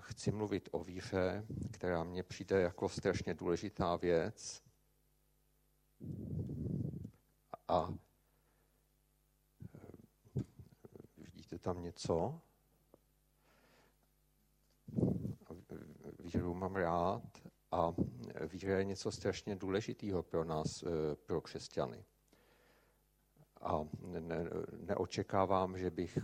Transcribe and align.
chci 0.00 0.32
mluvit 0.32 0.68
o 0.72 0.84
víře, 0.84 1.46
která 1.72 2.04
mně 2.04 2.22
přijde 2.22 2.60
jako 2.60 2.88
strašně 2.88 3.34
důležitá 3.34 3.96
věc. 3.96 4.62
A 7.68 7.94
vidíte 11.16 11.58
tam 11.58 11.82
něco? 11.82 12.40
Víru 16.18 16.54
mám 16.54 16.76
rád 16.76 17.22
a 17.70 17.94
víra 18.46 18.78
je 18.78 18.84
něco 18.84 19.10
strašně 19.10 19.56
důležitého 19.56 20.22
pro 20.22 20.44
nás, 20.44 20.82
eh, 20.82 21.16
pro 21.16 21.40
křesťany. 21.40 22.04
A 23.60 23.88
ne, 24.00 24.44
neočekávám, 24.76 25.78
že 25.78 25.90
bych 25.90 26.18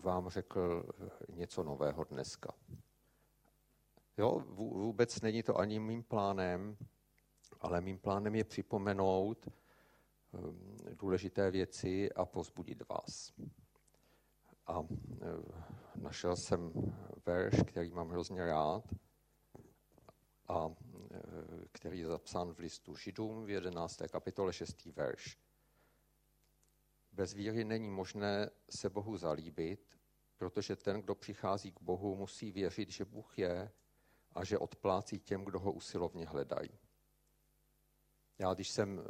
vám 0.00 0.28
řekl 0.28 0.84
něco 1.28 1.62
nového 1.62 2.04
dneska. 2.04 2.54
Jo, 4.18 4.42
vůbec 4.48 5.20
není 5.20 5.42
to 5.42 5.58
ani 5.58 5.78
mým 5.78 6.02
plánem, 6.02 6.76
ale 7.60 7.80
mým 7.80 7.98
plánem 7.98 8.34
je 8.34 8.44
připomenout 8.44 9.48
eh, 9.48 10.94
důležité 10.94 11.50
věci 11.50 12.12
a 12.12 12.24
pozbudit 12.24 12.88
vás. 12.88 13.32
A 14.66 14.86
našel 15.94 16.36
jsem 16.36 16.72
verš, 17.26 17.54
který 17.66 17.90
mám 17.90 18.08
hrozně 18.08 18.46
rád, 18.46 18.84
a 20.48 20.68
e, 20.68 21.20
který 21.72 21.98
je 21.98 22.06
zapsán 22.06 22.52
v 22.54 22.58
listu 22.58 22.96
Židům 22.96 23.44
v 23.44 23.50
11. 23.50 24.02
kapitole 24.10 24.52
6. 24.52 24.86
verš. 24.86 25.38
Bez 27.14 27.32
víry 27.32 27.64
není 27.64 27.90
možné 27.90 28.50
se 28.70 28.90
Bohu 28.90 29.16
zalíbit, 29.16 29.98
protože 30.36 30.76
ten, 30.76 31.00
kdo 31.00 31.14
přichází 31.14 31.72
k 31.72 31.80
Bohu, 31.80 32.16
musí 32.16 32.52
věřit, 32.52 32.90
že 32.90 33.04
Bůh 33.04 33.38
je 33.38 33.70
a 34.32 34.44
že 34.44 34.58
odplácí 34.58 35.18
těm, 35.18 35.44
kdo 35.44 35.58
ho 35.58 35.72
usilovně 35.72 36.26
hledají. 36.26 36.70
Já, 38.38 38.54
když 38.54 38.70
jsem 38.70 38.98
e, 38.98 39.02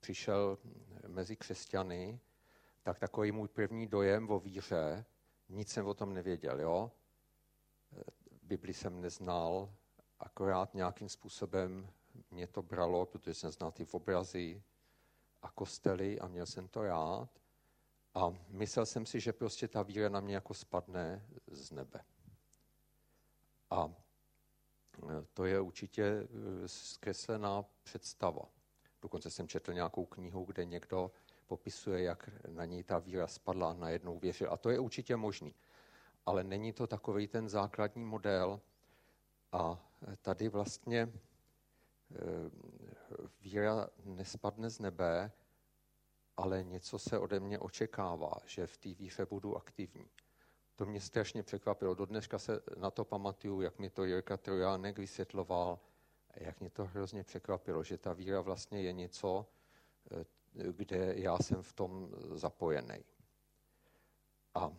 přišel 0.00 0.58
mezi 1.06 1.36
křesťany, 1.36 2.20
tak 2.82 2.98
takový 2.98 3.32
můj 3.32 3.48
první 3.48 3.86
dojem 3.86 4.30
o 4.30 4.40
víře, 4.40 5.04
nic 5.48 5.68
jsem 5.68 5.86
o 5.86 5.94
tom 5.94 6.14
nevěděl, 6.14 6.60
jo? 6.60 6.92
Bibli 8.42 8.74
jsem 8.74 9.00
neznal, 9.00 9.74
akorát 10.18 10.74
nějakým 10.74 11.08
způsobem 11.08 11.90
mě 12.30 12.46
to 12.46 12.62
bralo, 12.62 13.06
protože 13.06 13.34
jsem 13.34 13.50
znal 13.50 13.72
ty 13.72 13.86
obrazy 13.92 14.62
a 15.42 15.50
kostely 15.50 16.20
a 16.20 16.28
měl 16.28 16.46
jsem 16.46 16.68
to 16.68 16.82
rád. 16.82 17.28
A 18.14 18.34
myslel 18.48 18.86
jsem 18.86 19.06
si, 19.06 19.20
že 19.20 19.32
prostě 19.32 19.68
ta 19.68 19.82
víra 19.82 20.08
na 20.08 20.20
mě 20.20 20.34
jako 20.34 20.54
spadne 20.54 21.26
z 21.46 21.70
nebe. 21.70 22.00
A 23.70 23.94
e, 25.08 25.24
to 25.34 25.44
je 25.44 25.60
určitě 25.60 26.04
e, 26.04 26.28
zkreslená 26.68 27.64
představa. 27.82 28.42
Dokonce 29.02 29.30
jsem 29.30 29.48
četl 29.48 29.72
nějakou 29.72 30.06
knihu, 30.06 30.44
kde 30.44 30.64
někdo 30.64 31.10
popisuje, 31.46 32.02
jak 32.02 32.30
na 32.48 32.64
ní 32.64 32.82
ta 32.82 32.98
víra 32.98 33.26
spadla 33.26 33.70
a 33.70 33.74
najednou 33.74 34.18
věřil. 34.18 34.52
A 34.52 34.56
to 34.56 34.70
je 34.70 34.78
určitě 34.78 35.16
možný. 35.16 35.54
Ale 36.26 36.44
není 36.44 36.72
to 36.72 36.86
takový 36.86 37.28
ten 37.28 37.48
základní 37.48 38.04
model. 38.04 38.60
A 39.52 39.78
tady 40.22 40.48
vlastně 40.48 41.12
víra 43.40 43.88
nespadne 44.04 44.70
z 44.70 44.78
nebe, 44.78 45.32
ale 46.36 46.64
něco 46.64 46.98
se 46.98 47.18
ode 47.18 47.40
mě 47.40 47.58
očekává, 47.58 48.32
že 48.46 48.66
v 48.66 48.76
té 48.76 48.94
víře 48.94 49.26
budu 49.26 49.56
aktivní. 49.56 50.10
To 50.76 50.86
mě 50.86 51.00
strašně 51.00 51.42
překvapilo. 51.42 51.94
Do 51.94 52.06
dneška 52.06 52.38
se 52.38 52.60
na 52.76 52.90
to 52.90 53.04
pamatuju, 53.04 53.60
jak 53.60 53.78
mi 53.78 53.90
to 53.90 54.04
Jirka 54.04 54.36
Trojánek 54.36 54.98
vysvětloval, 54.98 55.80
jak 56.34 56.60
mě 56.60 56.70
to 56.70 56.84
hrozně 56.84 57.24
překvapilo, 57.24 57.84
že 57.84 57.98
ta 57.98 58.12
víra 58.12 58.40
vlastně 58.40 58.82
je 58.82 58.92
něco, 58.92 59.46
eh, 60.10 60.24
kde 60.72 61.14
já 61.16 61.38
jsem 61.38 61.62
v 61.62 61.72
tom 61.72 62.10
zapojený. 62.34 63.04
A 64.54 64.72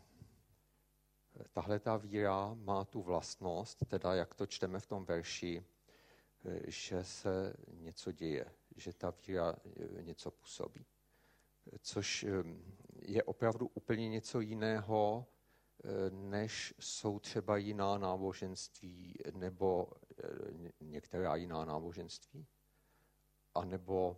tahle 1.51 1.79
ta 1.79 1.97
víra 1.97 2.53
má 2.53 2.85
tu 2.85 3.01
vlastnost, 3.01 3.85
teda 3.87 4.13
jak 4.13 4.33
to 4.33 4.45
čteme 4.45 4.79
v 4.79 4.85
tom 4.85 5.05
verši, 5.05 5.65
že 6.67 7.03
se 7.03 7.53
něco 7.73 8.11
děje, 8.11 8.45
že 8.75 8.93
ta 8.93 9.13
víra 9.27 9.55
eh, 9.97 10.03
něco 10.03 10.31
působí. 10.31 10.85
Což 11.79 12.23
eh, 12.23 12.29
je 13.01 13.23
opravdu 13.23 13.71
úplně 13.73 14.09
něco 14.09 14.39
jiného, 14.39 15.25
eh, 15.25 16.09
než 16.09 16.73
jsou 16.79 17.19
třeba 17.19 17.57
jiná 17.57 17.97
náboženství 17.97 19.15
nebo 19.33 19.87
některá 20.79 21.35
jiná 21.35 21.65
náboženství, 21.65 22.47
anebo 23.55 24.17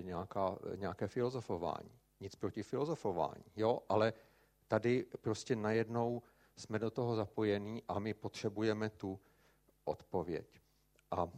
nějaká, 0.00 0.58
nějaké 0.76 1.08
filozofování. 1.08 1.90
Nic 2.20 2.36
proti 2.36 2.62
filozofování, 2.62 3.44
jo, 3.56 3.82
ale 3.88 4.12
tady 4.68 5.06
prostě 5.20 5.56
najednou 5.56 6.22
jsme 6.56 6.78
do 6.78 6.90
toho 6.90 7.16
zapojení 7.16 7.82
a 7.88 7.98
my 7.98 8.14
potřebujeme 8.14 8.90
tu 8.90 9.20
odpověď. 9.84 10.60
A 11.10 11.28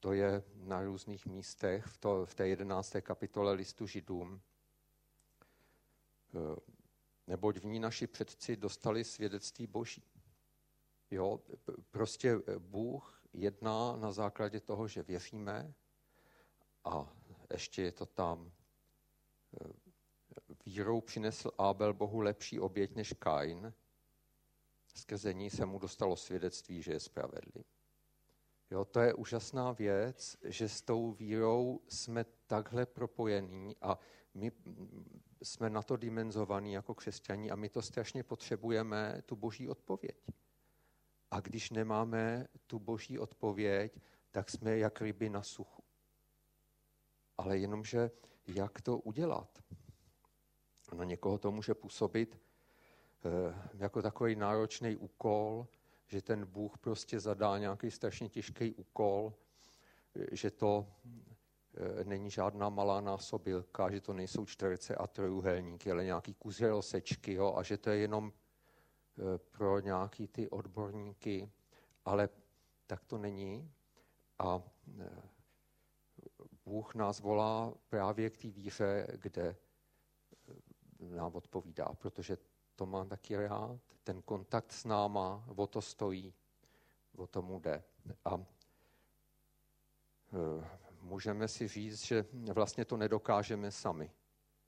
to 0.00 0.12
je 0.12 0.42
na 0.54 0.82
různých 0.82 1.26
místech 1.26 1.86
v, 1.86 1.98
to, 1.98 2.26
v 2.26 2.34
té 2.34 2.48
jedenácté 2.48 3.00
kapitole 3.00 3.52
listu 3.52 3.86
Židům. 3.86 4.40
E, 6.34 6.60
neboť 7.26 7.56
v 7.56 7.64
ní 7.64 7.78
naši 7.80 8.06
předci 8.06 8.56
dostali 8.56 9.04
svědectví 9.04 9.66
Boží. 9.66 10.04
Jo, 11.10 11.40
prostě 11.90 12.36
Bůh 12.58 13.22
jedná 13.32 13.96
na 13.96 14.12
základě 14.12 14.60
toho, 14.60 14.88
že 14.88 15.02
věříme 15.02 15.74
a 16.84 17.12
ještě 17.52 17.82
je 17.82 17.92
to 17.92 18.06
tam 18.06 18.52
e, 19.60 19.84
Vírou 20.66 21.00
přinesl 21.00 21.50
Abel 21.58 21.94
Bohu 21.94 22.20
lepší 22.20 22.60
oběť 22.60 22.94
než 22.94 23.12
Kain. 23.12 23.74
Skrze 24.94 25.34
ní 25.34 25.50
se 25.50 25.66
mu 25.66 25.78
dostalo 25.78 26.16
svědectví, 26.16 26.82
že 26.82 26.92
je 26.92 27.00
spravedlivý. 27.00 27.64
Jo, 28.70 28.84
to 28.84 29.00
je 29.00 29.14
úžasná 29.14 29.72
věc, 29.72 30.36
že 30.44 30.68
s 30.68 30.82
tou 30.82 31.12
vírou 31.12 31.80
jsme 31.88 32.24
takhle 32.46 32.86
propojení 32.86 33.76
a 33.80 33.98
my 34.34 34.52
jsme 35.42 35.70
na 35.70 35.82
to 35.82 35.96
dimenzovaní 35.96 36.72
jako 36.72 36.94
křesťaní 36.94 37.50
a 37.50 37.56
my 37.56 37.68
to 37.68 37.82
strašně 37.82 38.22
potřebujeme, 38.22 39.22
tu 39.26 39.36
boží 39.36 39.68
odpověď. 39.68 40.16
A 41.30 41.40
když 41.40 41.70
nemáme 41.70 42.48
tu 42.66 42.78
boží 42.78 43.18
odpověď, 43.18 44.00
tak 44.30 44.50
jsme 44.50 44.78
jak 44.78 45.00
ryby 45.00 45.30
na 45.30 45.42
suchu. 45.42 45.84
Ale 47.38 47.58
jenomže 47.58 48.10
jak 48.46 48.80
to 48.80 48.98
udělat? 48.98 49.62
Na 50.94 51.04
někoho 51.04 51.38
to 51.38 51.52
může 51.52 51.74
působit 51.74 52.40
jako 53.74 54.02
takový 54.02 54.36
náročný 54.36 54.96
úkol, 54.96 55.66
že 56.06 56.22
ten 56.22 56.46
Bůh 56.46 56.78
prostě 56.78 57.20
zadá 57.20 57.58
nějaký 57.58 57.90
strašně 57.90 58.28
těžký 58.28 58.74
úkol, 58.74 59.34
eh, 60.14 60.36
že 60.36 60.50
to 60.50 60.86
eh, 61.76 62.04
není 62.04 62.30
žádná 62.30 62.68
malá 62.68 63.00
násobilka, 63.00 63.90
že 63.90 64.00
to 64.00 64.12
nejsou 64.12 64.46
čtverce 64.46 64.94
a 64.94 65.06
trojuhelníky, 65.06 65.90
ale 65.90 66.04
nějaký 66.04 66.34
kus 66.34 66.60
rozsečky, 66.60 67.32
jo, 67.32 67.54
a 67.56 67.62
že 67.62 67.76
to 67.76 67.90
je 67.90 67.98
jenom 67.98 68.32
pro 69.50 69.80
nějaký 69.80 70.28
ty 70.28 70.50
odborníky, 70.50 71.50
ale 72.04 72.28
tak 72.86 73.04
to 73.04 73.18
není. 73.18 73.72
A 74.38 74.62
Bůh 76.64 76.94
nás 76.94 77.20
volá 77.20 77.74
právě 77.88 78.30
k 78.30 78.36
té 78.36 78.48
víře, 78.48 79.06
kde 79.16 79.56
nám 80.98 81.34
odpovídá, 81.34 81.84
protože 81.84 82.36
to 82.76 82.86
mám 82.86 83.08
taky 83.08 83.36
rád. 83.36 83.80
Ten 84.04 84.22
kontakt 84.22 84.72
s 84.72 84.84
náma, 84.84 85.44
o 85.56 85.66
to 85.66 85.82
stojí, 85.82 86.34
o 87.16 87.26
tomu 87.26 87.60
jde. 87.60 87.84
A 88.24 88.34
e, 88.34 88.44
můžeme 91.00 91.48
si 91.48 91.68
říct, 91.68 92.04
že 92.04 92.26
vlastně 92.52 92.84
to 92.84 92.96
nedokážeme 92.96 93.70
sami, 93.70 94.10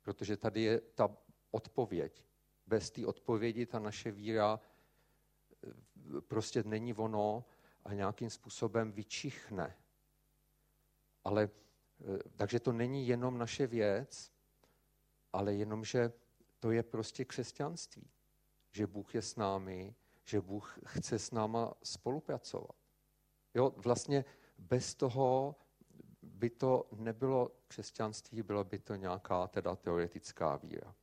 protože 0.03 0.37
tady 0.37 0.63
je 0.63 0.81
ta 0.81 1.17
odpověď. 1.51 2.27
Bez 2.67 2.91
té 2.91 3.07
odpovědi 3.07 3.67
ta 3.67 3.79
naše 3.79 4.11
víra 4.11 4.61
e, 4.61 6.21
prostě 6.21 6.63
není 6.63 6.95
ono 6.95 7.45
a 7.85 7.95
nějakým 7.95 8.31
způsobem 8.31 8.93
vyčichne. 8.93 9.77
Ale, 11.25 11.43
e, 11.45 11.49
takže 12.37 12.61
to 12.61 12.73
není 12.73 13.09
jenom 13.09 13.39
naše 13.39 13.67
věc, 13.67 14.33
ale 15.33 15.55
jenom, 15.55 15.85
že 15.85 16.13
to 16.61 16.71
je 16.71 16.83
prostě 16.83 17.25
křesťanství. 17.25 18.11
Že 18.73 18.87
Bůh 18.87 19.15
je 19.15 19.23
s 19.23 19.37
námi, 19.37 19.95
že 20.25 20.41
Bůh 20.41 20.79
chce 20.85 21.19
s 21.19 21.31
náma 21.31 21.75
spolupracovat. 21.83 22.77
Jo, 23.55 23.73
vlastně 23.77 24.25
bez 24.59 24.95
toho 24.95 25.57
by 26.23 26.51
to 26.51 26.89
nebylo 26.93 27.51
křesťanství, 27.69 28.43
bylo 28.43 28.65
by 28.65 28.79
to 28.79 28.95
nějaká 28.95 29.47
teda 29.47 29.77
teoretická 29.77 30.57
víra. 30.57 30.95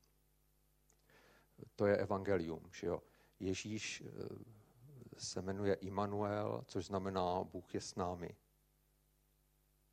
To 1.75 1.85
je 1.85 1.97
evangelium. 1.97 2.69
Že 2.73 2.87
jo? 2.87 3.03
Ježíš 3.39 4.03
se 5.17 5.41
jmenuje 5.41 5.73
Immanuel, 5.73 6.63
což 6.67 6.85
znamená 6.85 7.43
Bůh 7.43 7.73
je 7.73 7.81
s 7.81 7.95
námi. 7.95 8.35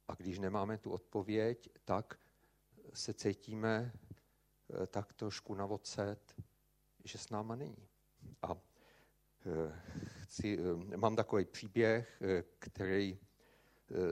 A 0.09 0.15
když 0.15 0.39
nemáme 0.39 0.79
tu 0.79 0.91
odpověď, 0.91 1.69
tak 1.85 2.19
se 2.95 3.15
cítíme 3.15 3.93
tak 4.87 5.13
trošku 5.13 5.55
na 5.55 5.67
odset, 5.67 6.35
že 7.05 7.19
s 7.19 7.31
náma 7.31 7.57
není. 7.57 7.89
A 8.43 8.57
chci, 10.23 10.59
mám 10.97 11.17
takový 11.17 11.45
příběh, 11.45 12.23
který 12.59 13.19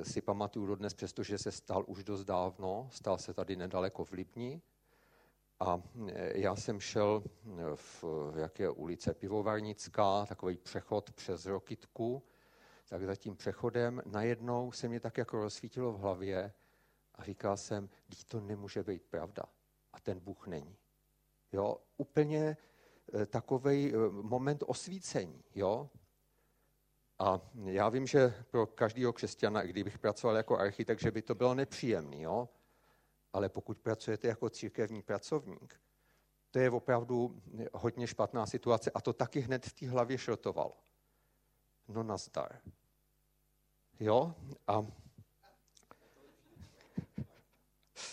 si 0.03 0.21
pamatuju 0.21 0.67
dodnes, 0.67 0.95
přestože 0.95 1.39
se 1.39 1.53
stal 1.53 1.85
už 1.87 2.05
dost 2.05 2.25
dávno, 2.25 2.89
stal 2.93 3.19
se 3.19 3.35
tady 3.35 3.57
nedaleko 3.57 4.05
v 4.05 4.13
Libni. 4.13 4.63
A 5.61 5.83
já 6.35 6.57
jsem 6.57 6.81
šel 6.81 7.23
v 7.75 8.05
jaké 8.37 8.71
ulice 8.71 9.15
Pivovarnická, 9.15 10.27
takový 10.27 10.57
přechod 10.57 11.11
přes 11.11 11.47
Rokitku, 11.47 12.23
tak 12.89 13.05
za 13.05 13.17
tím 13.17 13.37
přechodem 13.37 14.03
najednou 14.07 14.73
se 14.73 14.89
mě 14.89 15.01
tak 15.01 15.19
jako 15.19 15.39
rozsvítilo 15.39 15.93
v 15.93 15.99
hlavě 15.99 16.53
a 17.15 17.25
říkal 17.25 17.57
jsem, 17.57 17.89
že 18.09 18.25
to 18.25 18.41
nemůže 18.41 18.83
být 18.83 19.03
pravda. 19.03 19.43
A 19.93 20.01
ten 20.01 20.21
Bůh 20.21 20.47
není. 20.47 20.77
Jo, 21.53 21.77
úplně 21.97 22.57
takový 23.27 23.93
moment 24.11 24.65
osvícení. 24.67 25.45
Jo? 25.55 25.91
A 27.19 27.41
já 27.65 27.89
vím, 27.89 28.07
že 28.07 28.45
pro 28.51 28.67
každého 28.67 29.13
křesťana, 29.13 29.63
kdybych 29.63 29.99
pracoval 29.99 30.37
jako 30.37 30.59
architekt, 30.59 31.01
že 31.01 31.11
by 31.11 31.23
to 31.23 31.35
bylo 31.35 31.55
nepříjemné, 31.55 32.21
jo? 32.21 32.49
ale 33.33 33.49
pokud 33.49 33.79
pracujete 33.79 34.29
jako 34.29 34.51
církevní 34.51 35.03
pracovník, 35.03 35.81
to 36.51 36.59
je 36.59 36.71
opravdu 36.71 37.43
hodně 37.73 38.07
špatná 38.07 38.47
situace 38.47 38.91
a 38.91 39.01
to 39.01 39.13
taky 39.13 39.41
hned 39.41 39.67
v 39.67 39.73
té 39.73 39.89
hlavě 39.89 40.19
šrotovalo. 40.19 40.77
No 41.89 42.03
nazdar. 42.03 42.61
Jo? 44.01 44.35
A 44.67 44.87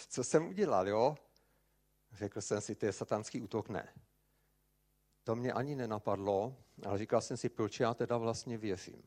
co 0.09 0.23
jsem 0.23 0.47
udělal, 0.47 0.87
jo? 0.87 1.15
Řekl 2.15 2.41
jsem 2.41 2.61
si, 2.61 2.75
to 2.75 2.85
je 2.85 2.93
satanský 2.93 3.41
útok, 3.41 3.69
ne. 3.69 3.93
To 5.23 5.35
mě 5.35 5.53
ani 5.53 5.75
nenapadlo, 5.75 6.57
ale 6.85 6.97
říkal 6.97 7.21
jsem 7.21 7.37
si, 7.37 7.49
proč 7.49 7.79
já 7.79 7.93
teda 7.93 8.17
vlastně 8.17 8.57
věřím. 8.57 9.03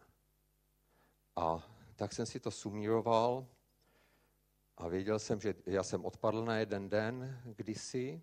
A 1.36 1.66
tak 1.96 2.12
jsem 2.12 2.26
si 2.26 2.40
to 2.40 2.50
sumíroval 2.50 3.46
a 4.76 4.88
věděl 4.88 5.18
jsem, 5.18 5.40
že 5.40 5.54
já 5.66 5.82
jsem 5.82 6.04
odpadl 6.04 6.44
na 6.44 6.56
jeden 6.56 6.88
den 6.88 7.42
kdysi 7.44 8.22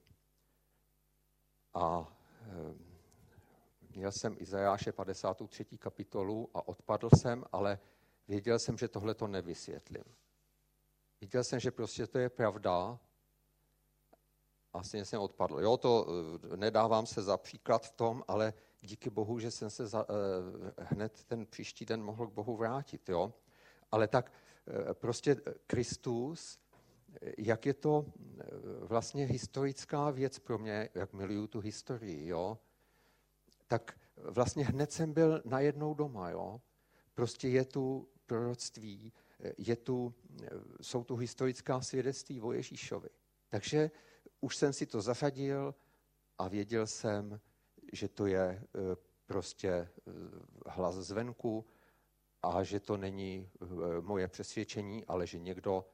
a 1.73 2.17
eh, 2.41 2.75
měl 3.95 4.11
jsem 4.11 4.35
Izajáše 4.39 4.91
53. 4.91 5.65
kapitolu 5.65 6.49
a 6.53 6.67
odpadl 6.67 7.09
jsem, 7.15 7.43
ale 7.51 7.79
věděl 8.27 8.59
jsem, 8.59 8.77
že 8.77 8.87
tohle 8.87 9.13
to 9.15 9.27
nevysvětlím. 9.27 10.03
Viděl 11.21 11.43
jsem, 11.43 11.59
že 11.59 11.71
prostě 11.71 12.07
to 12.07 12.17
je 12.17 12.29
pravda 12.29 12.99
a 14.75 14.83
stejně 14.83 15.05
jsem 15.05 15.21
odpadl. 15.21 15.59
Jo, 15.59 15.77
to 15.77 16.07
eh, 16.53 16.57
nedávám 16.57 17.05
se 17.05 17.21
za 17.21 17.37
příklad 17.37 17.85
v 17.85 17.91
tom, 17.91 18.23
ale 18.27 18.53
díky 18.81 19.09
Bohu, 19.09 19.39
že 19.39 19.51
jsem 19.51 19.69
se 19.69 19.87
za, 19.87 20.05
eh, 20.09 20.83
hned 20.83 21.23
ten 21.23 21.45
příští 21.45 21.85
den 21.85 22.03
mohl 22.03 22.27
k 22.27 22.33
Bohu 22.33 22.55
vrátit. 22.55 23.09
Jo? 23.09 23.33
Ale 23.91 24.07
tak 24.07 24.31
eh, 24.67 24.93
prostě 24.93 25.35
Kristus, 25.67 26.59
jak 27.37 27.65
je 27.65 27.73
to 27.73 28.05
vlastně 28.79 29.25
historická 29.25 30.09
věc 30.09 30.39
pro 30.39 30.57
mě, 30.57 30.89
jak 30.93 31.13
miluju 31.13 31.47
tu 31.47 31.59
historii, 31.59 32.27
jo? 32.27 32.57
tak 33.67 33.99
vlastně 34.17 34.65
hned 34.65 34.91
jsem 34.91 35.13
byl 35.13 35.41
najednou 35.45 35.93
doma. 35.93 36.29
Jo? 36.29 36.61
Prostě 37.13 37.47
je 37.47 37.65
tu 37.65 38.07
proroctví, 38.25 39.13
je 39.57 39.75
tu, 39.75 40.13
jsou 40.81 41.03
tu 41.03 41.15
historická 41.15 41.81
svědectví 41.81 42.41
o 42.41 42.51
Ježíšovi. 42.51 43.09
Takže 43.49 43.91
už 44.45 44.57
jsem 44.57 44.73
si 44.73 44.85
to 44.85 45.01
zařadil 45.01 45.75
a 46.37 46.47
věděl 46.47 46.87
jsem, 46.87 47.39
že 47.93 48.07
to 48.07 48.25
je 48.25 48.41
e, 48.41 48.61
prostě 49.25 49.69
e, 49.69 49.89
hlas 50.67 50.95
zvenku 50.95 51.65
a 52.41 52.63
že 52.63 52.79
to 52.79 52.97
není 52.97 53.49
e, 53.61 53.65
moje 54.01 54.27
přesvědčení, 54.27 55.05
ale 55.05 55.27
že 55.27 55.39
někdo 55.39 55.85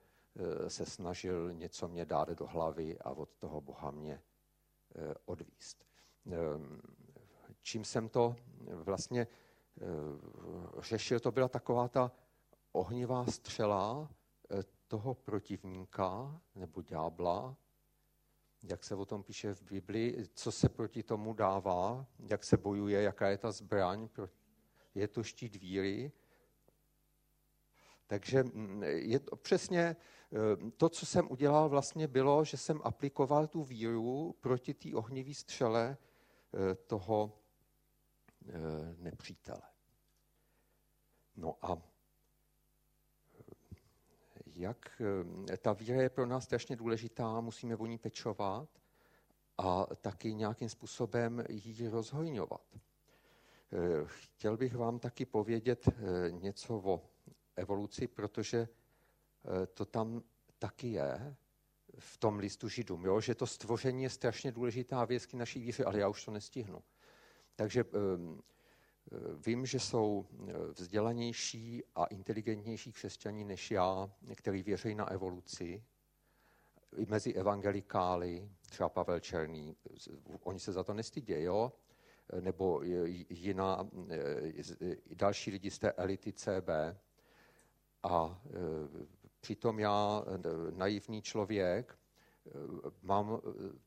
se 0.68 0.86
snažil 0.86 1.54
něco 1.54 1.88
mě 1.88 2.06
dát 2.06 2.30
do 2.30 2.48
hlavy 2.48 3.00
a 3.00 3.12
od 3.12 3.30
toho 3.30 3.62
Boha 3.62 3.92
mě 3.92 4.22
odvíst. 5.26 5.86
Čím 7.62 7.86
jsem 7.86 8.10
to 8.10 8.36
vlastně 8.74 9.28
řešil, 10.80 11.20
to 11.20 11.32
byla 11.32 11.48
taková 11.48 11.88
ta 11.88 12.12
ohnivá 12.72 13.26
střela 13.26 14.10
toho 14.88 15.14
protivníka 15.14 16.42
nebo 16.56 16.82
ďábla, 16.82 17.58
jak 18.64 18.84
se 18.84 18.96
o 18.96 19.06
tom 19.06 19.24
píše 19.24 19.54
v 19.54 19.62
Biblii, 19.62 20.26
co 20.34 20.52
se 20.52 20.70
proti 20.70 21.04
tomu 21.04 21.34
dává, 21.34 22.06
jak 22.20 22.44
se 22.44 22.58
bojuje, 22.58 23.02
jaká 23.02 23.30
je 23.30 23.38
ta 23.38 23.52
zbraň, 23.52 24.10
je 24.96 25.08
to 25.08 25.24
štít 25.24 25.56
víry. 25.56 26.12
Takže 28.08 28.44
mm, 28.44 28.84
je 28.84 29.20
to 29.20 29.36
přesně 29.36 29.82
eh, 29.82 30.72
to, 30.78 30.90
co 30.90 31.06
jsem 31.06 31.32
udělal, 31.32 31.70
vlastně 31.70 32.08
bylo, 32.08 32.44
že 32.44 32.58
jsem 32.58 32.82
aplikoval 32.84 33.48
tu 33.48 33.64
víru 33.64 34.36
proti 34.40 34.74
té 34.74 34.96
ohnivé 34.96 35.34
střele 35.34 35.98
eh, 36.54 36.76
toho 36.76 37.40
eh, 38.50 38.52
nepřítele. 38.98 39.62
No 41.36 41.56
a 41.62 41.91
jak 44.62 45.02
eh, 45.52 45.58
ta 45.58 45.74
víra 45.74 46.02
je 46.02 46.10
pro 46.10 46.26
nás 46.26 46.44
strašně 46.44 46.76
důležitá, 46.76 47.42
musíme 47.42 47.76
o 47.76 47.86
ní 47.86 47.98
pečovat 47.98 48.70
a 49.58 49.86
taky 49.96 50.34
nějakým 50.34 50.70
způsobem 50.70 51.44
ji 51.50 51.88
rozhojňovat. 51.88 52.62
Eh, 52.74 52.78
chtěl 54.06 54.58
bych 54.58 54.76
vám 54.76 55.00
taky 55.00 55.26
povědět 55.26 55.88
eh, 55.88 56.32
něco 56.32 56.76
o 56.76 57.02
evoluci, 57.56 58.08
protože 58.08 58.68
to 59.74 59.86
tam 59.86 60.24
taky 60.60 60.88
je 60.88 61.36
v 62.00 62.18
tom 62.18 62.40
listu 62.40 62.70
Židům, 62.70 63.06
jo? 63.06 63.22
že 63.22 63.36
to 63.36 63.48
stvoření 63.48 64.04
je 64.04 64.10
strašně 64.10 64.52
důležitá 64.52 65.06
věc 65.06 65.26
k 65.26 65.34
naší 65.34 65.60
víře, 65.60 65.86
ale 65.86 66.00
já 66.00 66.08
už 66.08 66.26
to 66.26 66.32
nestihnu. 66.32 66.84
Takže 67.56 67.86
Vím, 69.46 69.66
že 69.66 69.80
jsou 69.80 70.26
eh, 70.48 70.54
vzdělanější 70.74 71.84
a 71.96 72.06
inteligentnější 72.06 72.92
křesťaní 72.92 73.44
než 73.44 73.72
já, 73.72 74.12
kteří 74.36 74.64
věří 74.64 74.96
na 74.96 75.12
evoluci. 75.12 75.84
I 76.98 77.06
mezi 77.06 77.34
evangelikály, 77.34 78.50
třeba 78.70 78.90
Pavel 78.90 79.20
Černý, 79.20 79.76
oni 80.44 80.60
se 80.60 80.72
za 80.72 80.84
to 80.84 80.94
nestydí, 80.94 81.34
jo? 81.34 81.74
Nebo 82.42 82.82
jiná, 83.30 83.90
eh, 84.10 84.96
další 85.16 85.52
lidi 85.52 85.72
z 85.72 85.80
té 85.80 85.92
elity 85.92 86.34
CB. 86.34 86.70
A 88.04 88.42
eh, 88.46 89.06
přitom 89.42 89.80
já, 89.80 90.26
naivní 90.72 91.22
člověk, 91.22 91.98
mám, 93.02 93.42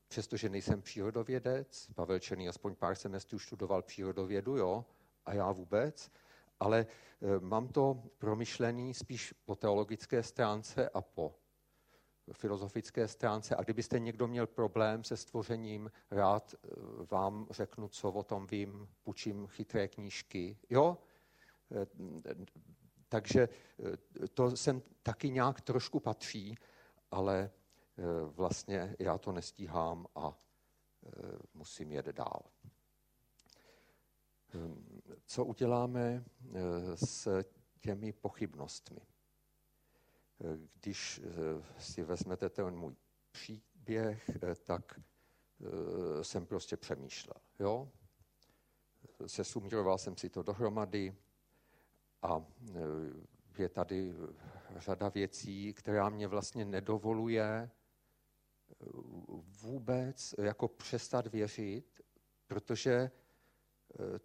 přestože 0.07 0.49
nejsem 0.49 0.81
přírodovědec, 0.81 1.87
Pavel 1.95 2.19
Černý 2.19 2.49
aspoň 2.49 2.75
pár 2.75 2.95
semestrů 2.95 3.39
studoval 3.39 3.81
přírodovědu, 3.81 4.57
jo, 4.57 4.85
a 5.25 5.33
já 5.33 5.51
vůbec, 5.51 6.11
ale 6.59 6.79
e, 6.79 6.85
mám 7.39 7.67
to 7.67 8.03
promyšlený 8.17 8.93
spíš 8.93 9.33
po 9.45 9.55
teologické 9.55 10.23
stránce 10.23 10.89
a 10.89 11.01
po 11.01 11.35
filozofické 12.31 13.07
stránce. 13.07 13.55
A 13.55 13.63
kdybyste 13.63 13.99
někdo 13.99 14.27
měl 14.27 14.47
problém 14.47 15.03
se 15.03 15.17
stvořením, 15.17 15.91
rád 16.11 16.53
e, 16.53 16.57
vám 17.11 17.47
řeknu, 17.51 17.87
co 17.87 18.11
o 18.11 18.23
tom 18.23 18.47
vím, 18.47 18.89
půjčím 19.03 19.47
chytré 19.47 19.87
knížky. 19.87 20.57
Jo? 20.69 20.97
E, 21.71 21.87
takže 23.09 23.49
to 24.33 24.57
sem 24.57 24.81
taky 25.03 25.29
nějak 25.29 25.61
trošku 25.61 25.99
patří, 25.99 26.55
ale 27.11 27.51
vlastně 28.25 28.95
já 28.99 29.17
to 29.17 29.31
nestíhám 29.31 30.07
a 30.15 30.39
musím 31.53 31.91
jet 31.91 32.05
dál. 32.05 32.41
Co 35.25 35.45
uděláme 35.45 36.23
eh, 36.53 36.97
s 36.97 37.43
těmi 37.79 38.13
pochybnostmi? 38.13 39.01
Eh, 39.01 40.57
když 40.73 41.21
eh, 41.23 41.63
si 41.79 42.03
vezmete 42.03 42.49
ten 42.49 42.75
můj 42.75 42.95
příběh, 43.31 44.29
tak 44.63 44.99
jsem 46.21 46.45
prostě 46.45 46.77
přemýšlel. 46.77 47.35
Jo? 47.59 47.91
Sesumíroval 49.27 49.97
jsem 49.97 50.17
si 50.17 50.29
to 50.29 50.43
dohromady 50.43 51.15
a 52.21 52.45
je 53.57 53.69
tady 53.69 54.13
řada 54.75 55.09
věcí, 55.09 55.73
která 55.73 56.09
mě 56.09 56.27
vlastně 56.27 56.65
nedovoluje 56.65 57.71
vůbec 59.61 60.35
jako 60.37 60.67
přestat 60.67 61.27
věřit 61.27 62.01
protože 62.47 63.11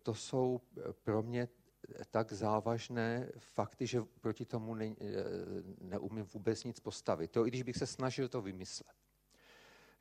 to 0.03 0.15
jsou 0.15 0.61
pro 1.03 1.23
mě 1.23 1.49
tak 2.11 2.33
závažné 2.33 3.33
fakty, 3.39 3.87
že 3.87 4.03
proti 4.21 4.45
tomu 4.45 4.75
ne, 4.75 4.95
neumím 5.81 6.25
vůbec 6.25 6.65
nic 6.65 6.81
postavit. 6.81 7.31
To 7.31 7.47
i 7.47 7.49
když 7.49 7.63
bych 7.63 7.77
se 7.77 7.87
snažil 7.87 8.29
to 8.29 8.43
vymyslet. 8.43 8.97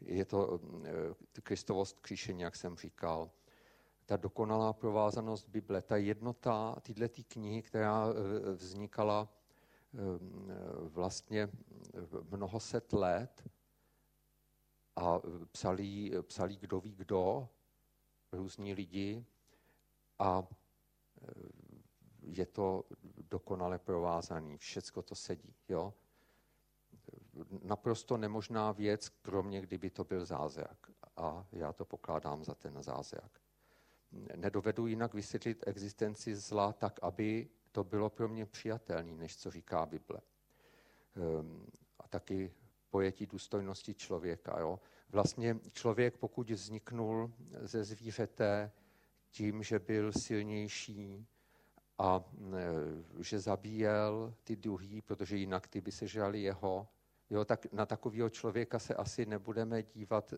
Je 0.01 0.25
to 0.25 0.59
Kristovost 1.43 1.99
kříšení, 1.99 2.41
jak 2.41 2.55
jsem 2.55 2.77
říkal, 2.77 3.31
ta 4.05 4.17
dokonalá 4.17 4.73
provázanost 4.73 5.49
Bible, 5.49 5.81
ta 5.81 5.97
jednota 5.97 6.75
tyhle 6.81 7.09
knihy, 7.09 7.61
která 7.61 8.07
vznikala 8.53 9.33
vlastně 10.79 11.49
mnoho 12.29 12.59
set 12.59 12.93
let 12.93 13.49
a 14.95 15.21
psali, 15.51 16.11
psali 16.21 16.55
kdo 16.55 16.79
ví 16.79 16.95
kdo, 16.95 17.49
různí 18.31 18.73
lidi 18.73 19.25
a 20.19 20.47
je 22.21 22.45
to 22.45 22.83
dokonale 23.29 23.79
provázaný, 23.79 24.57
všecko 24.57 25.01
to 25.01 25.15
sedí. 25.15 25.55
Jo? 25.69 25.93
Naprosto 27.63 28.17
nemožná 28.17 28.71
věc, 28.71 29.09
kromě 29.09 29.61
kdyby 29.61 29.89
to 29.89 30.03
byl 30.03 30.25
zázrak. 30.25 30.91
A 31.17 31.47
já 31.51 31.73
to 31.73 31.85
pokládám 31.85 32.43
za 32.43 32.55
ten 32.55 32.83
zázrak. 32.83 33.41
Nedovedu 34.35 34.87
jinak 34.87 35.13
vysvětlit 35.13 35.63
existenci 35.67 36.35
zla 36.35 36.73
tak, 36.73 36.99
aby 37.01 37.49
to 37.71 37.83
bylo 37.83 38.09
pro 38.09 38.27
mě 38.27 38.45
přijatelné, 38.45 39.15
než 39.15 39.37
co 39.37 39.51
říká 39.51 39.85
Bible. 39.85 40.21
Ehm, 41.15 41.67
a 41.99 42.07
taky 42.07 42.53
pojetí 42.89 43.25
důstojnosti 43.25 43.93
člověka. 43.93 44.59
Jo? 44.59 44.79
Vlastně 45.09 45.59
člověk, 45.71 46.17
pokud 46.17 46.49
vzniknul 46.49 47.31
ze 47.61 47.83
zvířete 47.83 48.71
tím, 49.29 49.63
že 49.63 49.79
byl 49.79 50.11
silnější, 50.11 51.27
a 51.99 52.23
e, 53.19 53.23
že 53.23 53.39
zabíjel 53.39 54.33
ty 54.43 54.55
druhý, 54.55 55.01
protože 55.01 55.37
jinak 55.37 55.67
ty 55.67 55.81
by 55.81 55.91
se 55.91 56.07
žali 56.07 56.41
jeho, 56.41 56.87
jo, 57.29 57.45
tak 57.45 57.73
na 57.73 57.85
takového 57.85 58.29
člověka 58.29 58.79
se 58.79 58.95
asi 58.95 59.25
nebudeme 59.25 59.83
dívat, 59.83 60.33
e, 60.33 60.37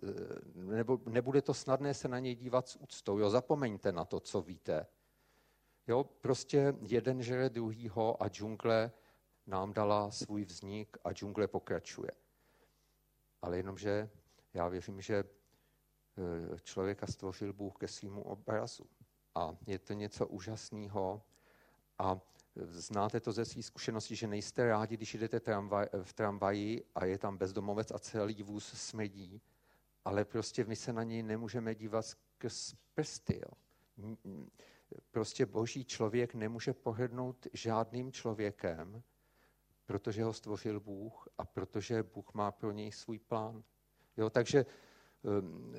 nebo 0.55 0.99
nebude 1.05 1.41
to 1.41 1.53
snadné 1.53 1.93
se 1.93 2.07
na 2.07 2.19
něj 2.19 2.35
dívat 2.35 2.67
s 2.67 2.75
úctou. 2.75 3.19
Jo, 3.19 3.29
zapomeňte 3.29 3.91
na 3.91 4.05
to, 4.05 4.19
co 4.19 4.41
víte. 4.41 4.87
Jo, 5.87 6.03
prostě 6.03 6.73
jeden 6.81 7.23
žere 7.23 7.49
druhýho 7.49 8.23
a 8.23 8.27
džungle 8.27 8.91
nám 9.47 9.73
dala 9.73 10.11
svůj 10.11 10.45
vznik 10.45 10.97
a 11.03 11.13
džungle 11.13 11.47
pokračuje. 11.47 12.11
Ale 13.41 13.57
jenomže 13.57 14.09
já 14.53 14.67
věřím, 14.67 15.01
že 15.01 15.23
člověka 16.63 17.07
stvořil 17.07 17.53
Bůh 17.53 17.73
ke 17.77 17.87
svýmu 17.87 18.23
obrazu. 18.23 18.85
A 19.35 19.57
je 19.67 19.79
to 19.79 19.93
něco 19.93 20.27
úžasného, 20.27 21.21
a 21.99 22.19
znáte 22.55 23.19
to 23.19 23.31
ze 23.31 23.45
své 23.45 23.63
zkušenosti, 23.63 24.15
že 24.15 24.27
nejste 24.27 24.65
rádi, 24.65 24.97
když 24.97 25.13
jdete 25.13 25.39
tramvaj, 25.39 25.87
v 26.03 26.13
tramvaji 26.13 26.83
a 26.95 27.05
je 27.05 27.17
tam 27.17 27.37
bezdomovec 27.37 27.91
a 27.91 27.99
celý 27.99 28.43
vůz 28.43 28.65
smrdí, 28.65 29.41
ale 30.05 30.25
prostě 30.25 30.65
my 30.65 30.75
se 30.75 30.93
na 30.93 31.03
něj 31.03 31.23
nemůžeme 31.23 31.75
dívat 31.75 32.05
skrz 32.05 32.75
prsty. 32.93 33.41
Jo. 33.41 33.53
Prostě 35.11 35.45
boží 35.45 35.85
člověk 35.85 36.35
nemůže 36.35 36.73
pohrdnout 36.73 37.47
žádným 37.53 38.11
člověkem, 38.11 39.03
protože 39.85 40.23
ho 40.23 40.33
stvořil 40.33 40.79
Bůh 40.79 41.27
a 41.37 41.45
protože 41.45 42.03
Bůh 42.03 42.33
má 42.33 42.51
pro 42.51 42.71
něj 42.71 42.91
svůj 42.91 43.19
plán. 43.19 43.63
Jo, 44.17 44.29
takže 44.29 44.65
ehm, 45.23 45.73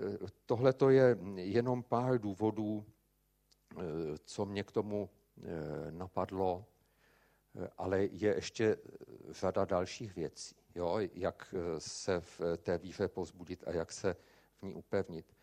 tohle 0.46 0.74
je 0.88 1.16
jenom 1.36 1.82
pár 1.82 2.18
důvodů, 2.18 2.84
eh, 2.84 3.82
co 4.24 4.46
mě 4.46 4.64
k 4.64 4.72
tomu 4.72 5.10
Eh, 5.38 5.92
napadlo, 5.92 6.66
eh, 7.56 7.68
ale 7.78 8.04
je 8.04 8.34
ještě 8.34 8.76
řada 9.30 9.64
dalších 9.64 10.14
věcí, 10.14 10.54
jo? 10.74 10.98
jak 11.14 11.54
se 11.78 12.20
v 12.20 12.40
té 12.62 12.78
víře 12.78 13.08
pozbudit 13.08 13.64
a 13.66 13.72
jak 13.72 13.92
se 13.92 14.16
v 14.58 14.62
ní 14.62 14.74
upevnit. 14.74 15.36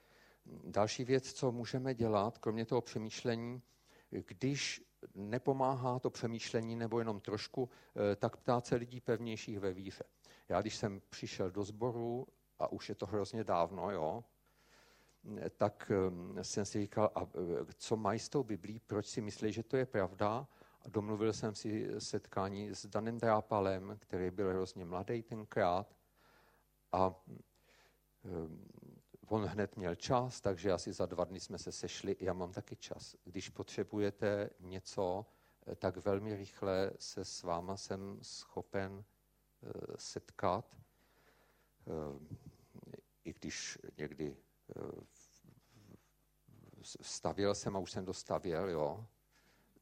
Další 0.63 1.03
věc, 1.03 1.33
co 1.33 1.51
můžeme 1.51 1.93
dělat, 1.93 2.37
kromě 2.37 2.65
toho 2.65 2.81
přemýšlení, 2.81 3.61
když 4.09 4.81
nepomáhá 5.15 5.99
to 5.99 6.09
přemýšlení 6.09 6.75
nebo 6.75 6.99
jenom 6.99 7.19
trošku, 7.19 7.69
tak 8.15 8.37
ptát 8.37 8.65
se 8.65 8.75
lidí 8.75 9.01
pevnějších 9.01 9.59
ve 9.59 9.73
víře. 9.73 10.03
Já 10.49 10.61
když 10.61 10.75
jsem 10.75 11.01
přišel 11.09 11.51
do 11.51 11.63
sboru, 11.63 12.27
a 12.59 12.71
už 12.71 12.89
je 12.89 12.95
to 12.95 13.05
hrozně 13.05 13.43
dávno, 13.43 13.91
jo, 13.91 14.23
tak 15.57 15.91
ehm, 15.91 16.37
jsem 16.41 16.65
si 16.65 16.81
říkal, 16.81 17.11
a 17.15 17.21
e, 17.21 17.25
co 17.77 17.97
mají 17.97 18.19
s 18.19 18.29
tou 18.29 18.43
Biblí, 18.43 18.79
proč 18.79 19.05
si 19.05 19.21
myslí, 19.21 19.51
že 19.51 19.63
to 19.63 19.77
je 19.77 19.85
pravda? 19.85 20.47
A 20.81 20.89
domluvil 20.89 21.33
jsem 21.33 21.55
si 21.55 22.01
setkání 22.01 22.69
s 22.69 22.85
Danem 22.85 23.17
Drápalem, 23.17 23.97
který 23.99 24.31
byl 24.31 24.49
hrozně 24.49 24.85
mladý 24.85 25.23
tenkrát. 25.23 25.95
A 26.91 27.15
ehm, 28.25 28.65
on 29.27 29.45
hned 29.45 29.77
měl 29.77 29.95
čas, 29.95 30.41
takže 30.41 30.71
asi 30.71 30.93
za 30.93 31.05
dva 31.05 31.23
dny 31.23 31.39
jsme 31.39 31.57
se 31.57 31.71
sešli. 31.71 32.15
Já 32.19 32.33
mám 32.33 32.51
taky 32.51 32.75
čas. 32.75 33.15
Když 33.23 33.49
potřebujete 33.49 34.49
něco, 34.59 35.25
e, 35.67 35.75
tak 35.75 35.97
velmi 35.97 36.35
rychle 36.35 36.91
se 36.99 37.25
s 37.25 37.43
váma 37.43 37.77
jsem 37.77 38.19
schopen 38.21 39.03
e, 39.03 39.97
setkat. 39.97 40.77
Ehm, 41.89 42.27
I 43.25 43.33
když 43.33 43.79
někdy 43.97 44.37
stavěl 47.01 47.55
jsem 47.55 47.75
a 47.75 47.79
už 47.79 47.91
jsem 47.91 48.05
dostavěl, 48.05 48.69
jo. 48.69 49.05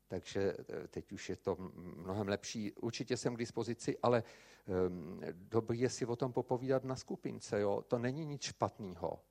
Takže 0.07 0.53
eh, 0.59 0.87
teď 0.87 1.11
už 1.11 1.29
je 1.29 1.35
to 1.35 1.55
mnohem 1.75 2.27
lepší. 2.27 2.71
Určitě 2.73 3.17
jsem 3.17 3.35
k 3.35 3.39
dispozici, 3.39 3.97
ale 4.03 4.23
dobrý 5.33 5.79
je 5.79 5.89
si 5.89 6.05
o 6.05 6.15
tom 6.15 6.33
popovídat 6.33 6.83
na 6.83 6.95
skupince, 6.95 7.59
jo. 7.59 7.81
To 7.87 7.99
není 7.99 8.25
nic 8.25 8.41
špatného, 8.41 9.23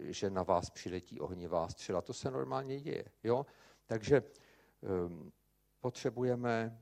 že 0.00 0.30
na 0.30 0.42
vás 0.42 0.70
přiletí 0.70 1.20
ohnivá 1.20 1.68
střela. 1.68 2.02
To 2.02 2.12
se 2.12 2.30
normálně 2.30 2.80
děje, 2.80 3.04
jo. 3.24 3.46
Takže 3.86 4.22
potřebujeme 5.80 6.80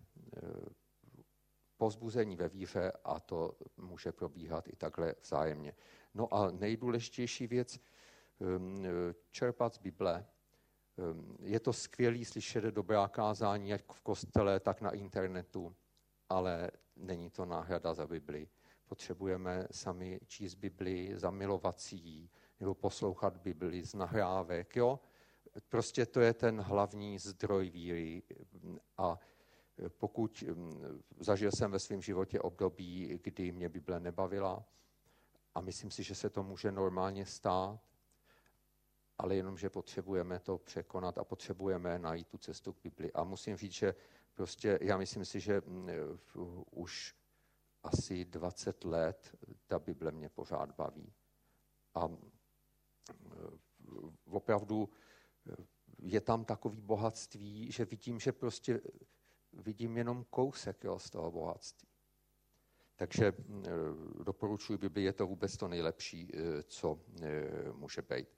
pozbuzení 1.76 2.36
ve 2.36 2.48
víře 2.48 2.92
a 3.04 3.20
to 3.20 3.56
může 3.76 4.12
probíhat 4.12 4.68
i 4.68 4.76
takhle 4.76 5.14
vzájemně. 5.22 5.74
No 6.14 6.34
a 6.34 6.50
nejdůležitější 6.50 7.46
věc, 7.46 7.78
Ehm, 8.40 8.84
čerpat 9.30 9.74
z 9.74 9.78
Bible. 9.78 10.26
Ehm, 10.98 11.36
je 11.40 11.60
to 11.60 11.72
skvělý 11.72 12.24
slyšet 12.24 12.64
dobrá 12.64 13.08
kázání, 13.08 13.68
jak 13.68 13.92
v 13.92 14.00
kostele, 14.00 14.60
tak 14.60 14.80
na 14.80 14.90
internetu, 14.90 15.76
ale 16.28 16.70
není 16.96 17.30
to 17.30 17.44
náhrada 17.44 17.94
za 17.94 18.06
Bibli. 18.06 18.48
Potřebujeme 18.86 19.66
sami 19.70 20.20
číst 20.26 20.54
Bibli, 20.54 21.12
zamilovat 21.14 21.80
si 21.80 21.96
ji, 21.96 22.28
nebo 22.60 22.74
poslouchat 22.74 23.36
Bibli 23.36 23.84
z 23.84 23.94
nahrávek. 23.94 24.76
Jo? 24.76 25.00
Prostě 25.68 26.06
to 26.06 26.20
je 26.20 26.34
ten 26.34 26.60
hlavní 26.60 27.18
zdroj 27.18 27.70
víry. 27.70 28.22
A 28.98 29.18
pokud 29.88 30.44
ehm, 30.48 31.02
zažil 31.20 31.50
jsem 31.58 31.70
ve 31.70 31.78
svém 31.78 32.02
životě 32.02 32.40
období, 32.40 33.18
kdy 33.22 33.52
mě 33.52 33.68
Bible 33.68 34.00
nebavila, 34.00 34.64
a 35.54 35.60
myslím 35.60 35.90
si, 35.90 36.02
že 36.02 36.14
se 36.14 36.30
to 36.30 36.42
může 36.42 36.72
normálně 36.72 37.26
stát, 37.26 37.80
ale 39.18 39.36
jenom, 39.36 39.58
že 39.58 39.70
potřebujeme 39.70 40.38
to 40.38 40.58
překonat 40.58 41.18
a 41.18 41.24
potřebujeme 41.24 41.98
najít 41.98 42.28
tu 42.28 42.38
cestu 42.38 42.72
k 42.72 42.82
Bibli. 42.82 43.12
A 43.12 43.24
musím 43.24 43.56
říct, 43.56 43.72
že 43.72 43.94
prostě 44.34 44.78
já 44.82 44.96
myslím 44.96 45.24
si, 45.24 45.40
že 45.40 45.62
mm, 45.66 45.88
už 46.70 47.14
asi 47.82 48.24
20 48.24 48.84
let 48.84 49.36
ta 49.66 49.78
Bible 49.78 50.12
mě 50.12 50.28
pořád 50.28 50.70
baví. 50.76 51.12
A 51.94 52.06
mm, 52.06 52.30
opravdu 54.24 54.88
je 55.98 56.20
tam 56.20 56.44
takový 56.44 56.80
bohatství, 56.80 57.72
že 57.72 57.84
vidím, 57.84 58.20
že 58.20 58.32
prostě 58.32 58.80
vidím 59.56 59.96
jenom 59.96 60.24
kousek 60.30 60.84
jo, 60.84 60.98
z 60.98 61.10
toho 61.10 61.30
bohatství. 61.30 61.88
Takže 62.96 63.32
mm, 63.38 63.64
doporučuji 64.24 64.78
Bibli, 64.78 65.02
je 65.02 65.12
to 65.12 65.26
vůbec 65.26 65.56
to 65.56 65.68
nejlepší, 65.68 66.28
eh, 66.34 66.62
co 66.62 67.00
eh, 67.22 67.72
může 67.72 68.02
být. 68.02 68.28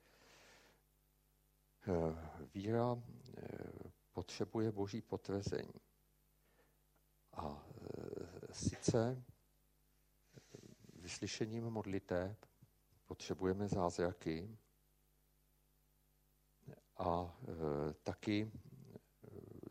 Eh, 1.89 2.15
víra 2.53 3.01
eh, 3.37 3.91
potřebuje 4.13 4.71
boží 4.71 5.01
potvrzení. 5.01 5.73
A 7.33 7.67
eh, 7.81 8.53
sice 8.53 9.23
vyslyšením 10.93 11.63
modliteb 11.63 12.45
potřebujeme 13.05 13.67
zázraky 13.67 14.57
a 16.97 17.37
taky 18.03 18.51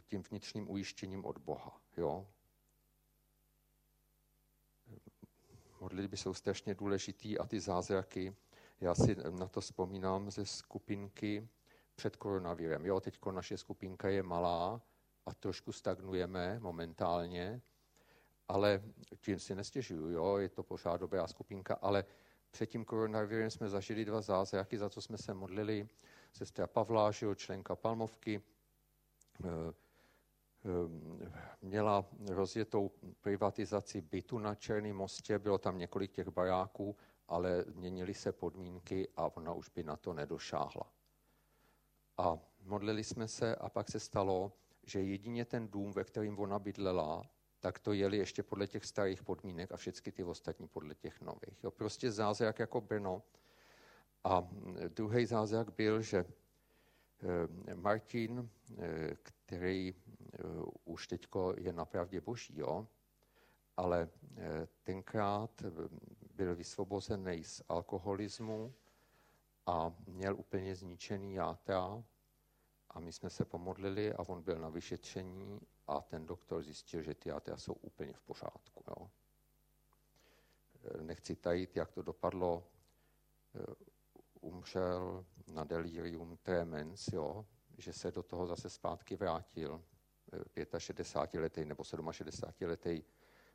tím 0.06 0.22
vnitřním 0.22 0.70
ujištěním 0.70 1.24
od 1.24 1.38
Boha. 1.38 1.80
Jo? 1.96 2.26
Modlitby 5.80 6.16
jsou 6.16 6.34
strašně 6.34 6.74
důležitý 6.74 7.38
a 7.38 7.46
ty 7.46 7.60
zázraky, 7.60 8.36
já 8.80 8.94
si 8.94 9.16
na 9.30 9.48
to 9.48 9.60
vzpomínám 9.60 10.30
ze 10.30 10.46
skupinky, 10.46 11.48
před 11.94 12.16
koronavirem. 12.16 12.86
Jo, 12.86 13.00
teď 13.00 13.18
naše 13.30 13.58
skupinka 13.58 14.08
je 14.08 14.22
malá 14.22 14.82
a 15.26 15.34
trošku 15.34 15.72
stagnujeme 15.72 16.60
momentálně, 16.60 17.62
ale 18.48 18.82
tím 19.20 19.38
si 19.38 19.54
nestěžuju, 19.54 20.10
jo, 20.10 20.36
je 20.36 20.48
to 20.48 20.62
pořád 20.62 20.96
dobrá 20.96 21.26
skupinka, 21.26 21.74
ale 21.74 22.04
před 22.50 22.66
tím 22.66 22.84
koronavirem 22.84 23.50
jsme 23.50 23.68
zažili 23.68 24.04
dva 24.04 24.20
zázraky, 24.20 24.78
za 24.78 24.90
co 24.90 25.00
jsme 25.00 25.18
se 25.18 25.34
modlili. 25.34 25.88
Sestra 26.32 26.66
Pavla, 26.66 27.10
jo, 27.22 27.34
členka 27.34 27.76
Palmovky, 27.76 28.42
eh, 29.44 29.48
měla 31.62 32.06
rozjetou 32.28 32.90
privatizaci 33.20 34.00
bytu 34.00 34.38
na 34.38 34.54
Černém 34.54 34.96
mostě, 34.96 35.38
bylo 35.38 35.58
tam 35.58 35.78
několik 35.78 36.12
těch 36.12 36.28
baráků, 36.28 36.96
ale 37.28 37.64
měnily 37.74 38.14
se 38.14 38.32
podmínky 38.32 39.08
a 39.16 39.36
ona 39.36 39.52
už 39.52 39.68
by 39.68 39.82
na 39.82 39.96
to 39.96 40.12
nedošáhla. 40.12 40.92
A 42.18 42.38
modlili 42.62 43.04
jsme 43.04 43.28
se 43.28 43.56
a 43.56 43.68
pak 43.68 43.90
se 43.90 44.00
stalo, 44.00 44.52
že 44.82 45.02
jedině 45.02 45.44
ten 45.44 45.68
dům, 45.68 45.92
ve 45.92 46.04
kterým 46.04 46.38
ona 46.38 46.58
bydlela, 46.58 47.22
tak 47.60 47.78
to 47.78 47.92
jeli 47.92 48.16
ještě 48.16 48.42
podle 48.42 48.66
těch 48.66 48.84
starých 48.84 49.22
podmínek 49.22 49.72
a 49.72 49.76
všechny 49.76 50.12
ty 50.12 50.24
ostatní 50.24 50.68
podle 50.68 50.94
těch 50.94 51.20
nových. 51.20 51.64
Jo, 51.64 51.70
prostě 51.70 52.10
zázrak 52.10 52.58
jako 52.58 52.80
Brno. 52.80 53.22
A 54.24 54.48
druhý 54.88 55.26
zázrak 55.26 55.74
byl, 55.74 56.02
že 56.02 56.24
eh, 57.68 57.74
Martin, 57.74 58.50
eh, 58.78 59.16
který 59.46 59.94
eh, 59.94 60.38
už 60.84 61.06
teď 61.06 61.26
je 61.56 61.72
napravdě 61.72 62.20
boží, 62.20 62.58
jo, 62.58 62.86
ale 63.76 64.08
tenkrát 64.82 65.62
byl 66.34 66.54
vysvobozený 66.54 67.44
z 67.44 67.62
alkoholismu 67.68 68.74
a 69.66 69.94
měl 70.06 70.36
úplně 70.36 70.76
zničený 70.76 71.34
játra 71.34 72.04
a 72.90 73.00
my 73.00 73.12
jsme 73.12 73.30
se 73.30 73.44
pomodlili 73.44 74.12
a 74.12 74.28
on 74.28 74.42
byl 74.42 74.58
na 74.58 74.68
vyšetření 74.68 75.60
a 75.86 76.00
ten 76.00 76.26
doktor 76.26 76.62
zjistil, 76.62 77.02
že 77.02 77.14
ty 77.14 77.28
játra 77.28 77.56
jsou 77.56 77.72
úplně 77.72 78.12
v 78.12 78.20
pořádku. 78.20 78.84
Jo. 78.88 79.10
Nechci 81.02 81.36
tajit, 81.36 81.76
jak 81.76 81.92
to 81.92 82.02
dopadlo. 82.02 82.68
Umřel 84.40 85.26
na 85.46 85.64
delirium 85.64 86.36
tremens, 86.36 87.08
jo, 87.08 87.46
že 87.78 87.92
se 87.92 88.10
do 88.10 88.22
toho 88.22 88.46
zase 88.46 88.70
zpátky 88.70 89.16
vrátil 89.16 89.84
65-letý 90.56 91.64
nebo 91.64 91.82
67-letý 91.82 93.04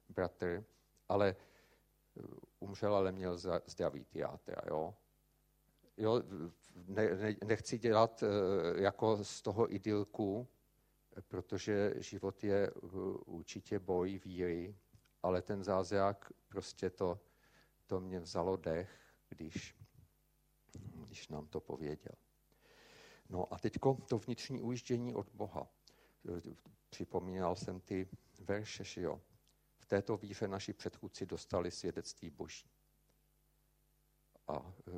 bratr, 0.09 0.63
ale 1.09 1.35
umřel, 2.59 2.95
ale 2.95 3.11
měl 3.11 3.37
zdravý 3.67 4.05
játra. 4.13 4.61
Jo 4.67 4.93
jo, 6.01 6.23
ne, 6.87 7.15
ne, 7.15 7.35
nechci 7.45 7.77
dělat 7.79 8.23
eh, 8.23 8.81
jako 8.81 9.23
z 9.23 9.41
toho 9.41 9.73
idylku, 9.73 10.47
protože 11.27 11.93
život 11.97 12.43
je 12.43 12.67
eh, 12.67 12.87
určitě 13.25 13.79
boj 13.79 14.19
víry, 14.25 14.75
ale 15.23 15.41
ten 15.41 15.63
zázrak 15.63 16.33
prostě 16.47 16.89
to, 16.89 17.19
to 17.87 17.99
mě 17.99 18.19
vzalo 18.19 18.57
dech, 18.57 18.91
když, 19.29 19.75
když 20.95 21.27
nám 21.27 21.47
to 21.47 21.59
pověděl. 21.59 22.15
No 23.31 23.53
a 23.53 23.59
teď 23.59 23.73
to 24.07 24.17
vnitřní 24.17 24.61
ujíždění 24.61 25.15
od 25.15 25.27
Boha. 25.33 25.67
Připomínal 26.89 27.55
jsem 27.55 27.79
ty 27.79 28.07
verše, 28.39 28.83
že 28.83 29.01
jo. 29.01 29.21
V 29.77 29.85
této 29.85 30.17
víře 30.17 30.47
naši 30.47 30.73
předchůdci 30.73 31.25
dostali 31.25 31.71
svědectví 31.71 32.29
Boží 32.29 32.69
a 34.51 34.73
e, 34.87 34.91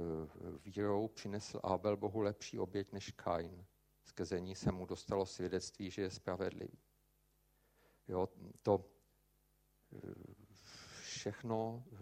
vírou 0.65 1.07
přinesl 1.07 1.59
Abel 1.63 1.97
Bohu 1.97 2.19
lepší 2.19 2.59
oběť 2.59 2.91
než 2.91 3.11
Kain. 3.11 3.65
Skrze 4.03 4.39
ní 4.39 4.55
se 4.55 4.71
mu 4.71 4.85
dostalo 4.85 5.25
svědectví, 5.25 5.91
že 5.91 6.01
je 6.01 6.09
spravedlivý. 6.09 6.79
Jo, 8.07 8.29
to 8.61 8.85
e, 9.93 9.97
všechno 11.01 11.83
e, 11.91 11.95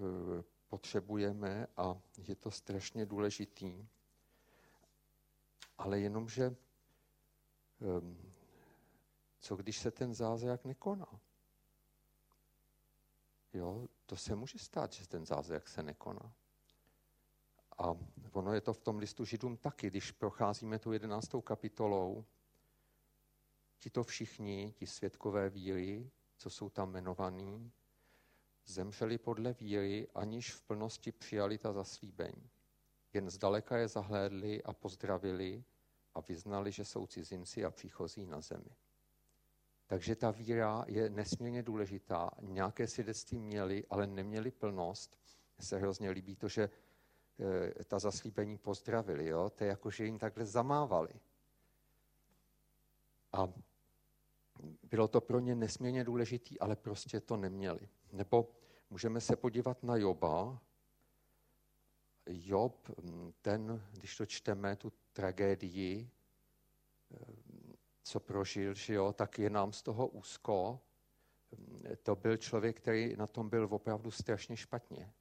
potřebujeme 0.67 1.67
a 1.77 2.01
je 2.17 2.36
to 2.36 2.51
strašně 2.51 3.05
důležitý. 3.05 3.88
Ale 5.81 5.99
jenomže, 5.99 6.55
co 9.39 9.55
když 9.55 9.79
se 9.79 9.91
ten 9.91 10.13
zázrak 10.13 10.65
nekoná? 10.65 11.19
Jo, 13.53 13.87
to 14.05 14.15
se 14.15 14.35
může 14.35 14.59
stát, 14.59 14.93
že 14.93 15.07
ten 15.07 15.25
zázrak 15.25 15.67
se 15.67 15.83
nekoná. 15.83 16.33
A 17.77 17.95
ono 18.31 18.53
je 18.53 18.61
to 18.61 18.73
v 18.73 18.79
tom 18.79 18.97
listu 18.97 19.25
Židům 19.25 19.57
taky, 19.57 19.87
když 19.87 20.11
procházíme 20.11 20.79
tu 20.79 20.91
jedenáctou 20.91 21.41
kapitolou, 21.41 22.25
ti 23.77 23.89
to 23.89 24.03
všichni, 24.03 24.73
ti 24.77 24.87
světkové 24.87 25.49
víry, 25.49 26.11
co 26.37 26.49
jsou 26.49 26.69
tam 26.69 26.89
jmenovaní, 26.89 27.71
zemřeli 28.65 29.17
podle 29.17 29.53
víry, 29.53 30.07
aniž 30.15 30.53
v 30.53 30.61
plnosti 30.61 31.11
přijali 31.11 31.57
ta 31.57 31.73
zaslíbení. 31.73 32.49
Jen 33.13 33.30
zdaleka 33.30 33.78
je 33.78 33.88
zahlédli 33.88 34.63
a 34.63 34.74
pozdravili 34.74 35.63
a 36.13 36.21
vyznali, 36.21 36.71
že 36.71 36.86
jsou 36.86 37.08
cizinci 37.08 37.65
a 37.65 37.71
příchozí 37.71 38.26
na 38.26 38.41
zemi. 38.41 38.76
Takže 39.88 40.15
ta 40.15 40.32
víra 40.32 40.86
je 40.88 41.10
nesmírně 41.10 41.63
důležitá. 41.63 42.32
Nějaké 42.41 42.88
svědectví 42.88 43.39
měli, 43.39 43.86
ale 43.89 44.08
neměli 44.08 44.52
plnost. 44.52 45.17
Mně 45.58 45.65
se 45.65 45.78
hrozně 45.78 46.10
líbí 46.10 46.36
to, 46.36 46.47
že 46.47 46.69
Eh, 47.41 47.84
ta 47.84 48.00
zaslíbení 48.00 48.58
pozdravili. 48.58 49.28
Jo? 49.28 49.50
To 49.50 49.63
je 49.63 49.67
jako, 49.67 49.91
že 49.91 50.06
jim 50.06 50.19
takhle 50.19 50.45
zamávali. 50.45 51.10
A 53.34 53.54
bylo 54.84 55.08
to 55.08 55.21
pro 55.21 55.39
ně 55.39 55.56
nesmírně 55.56 56.04
důležitý, 56.04 56.60
ale 56.60 56.76
prostě 56.76 57.19
to 57.19 57.38
neměli. 57.38 57.89
Nebo 58.12 58.50
můžeme 58.89 59.21
se 59.21 59.36
podívat 59.36 59.84
na 59.84 59.95
Joba. 59.95 60.62
Job, 62.33 62.89
ten, 63.41 63.83
když 63.91 64.17
to 64.17 64.25
čteme, 64.25 64.75
tu 64.75 64.91
tragédii, 65.13 66.09
eh, 67.11 67.17
co 68.03 68.19
prožil, 68.19 68.73
že 68.73 68.93
jo, 68.93 69.13
tak 69.13 69.39
je 69.39 69.49
nám 69.49 69.73
z 69.73 69.81
toho 69.81 70.07
úzko. 70.07 70.79
To 72.03 72.15
byl 72.15 72.37
člověk, 72.37 72.77
který 72.77 73.15
na 73.15 73.27
tom 73.27 73.49
byl 73.49 73.67
opravdu 73.71 74.11
strašně 74.11 74.57
špatně. 74.57 75.13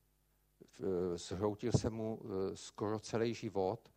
Eh, 0.83 1.19
zhroutil 1.19 1.73
se 1.73 1.91
mu 1.91 2.21
eh, 2.25 2.57
skoro 2.57 3.01
celý 3.01 3.35
život, 3.35 3.93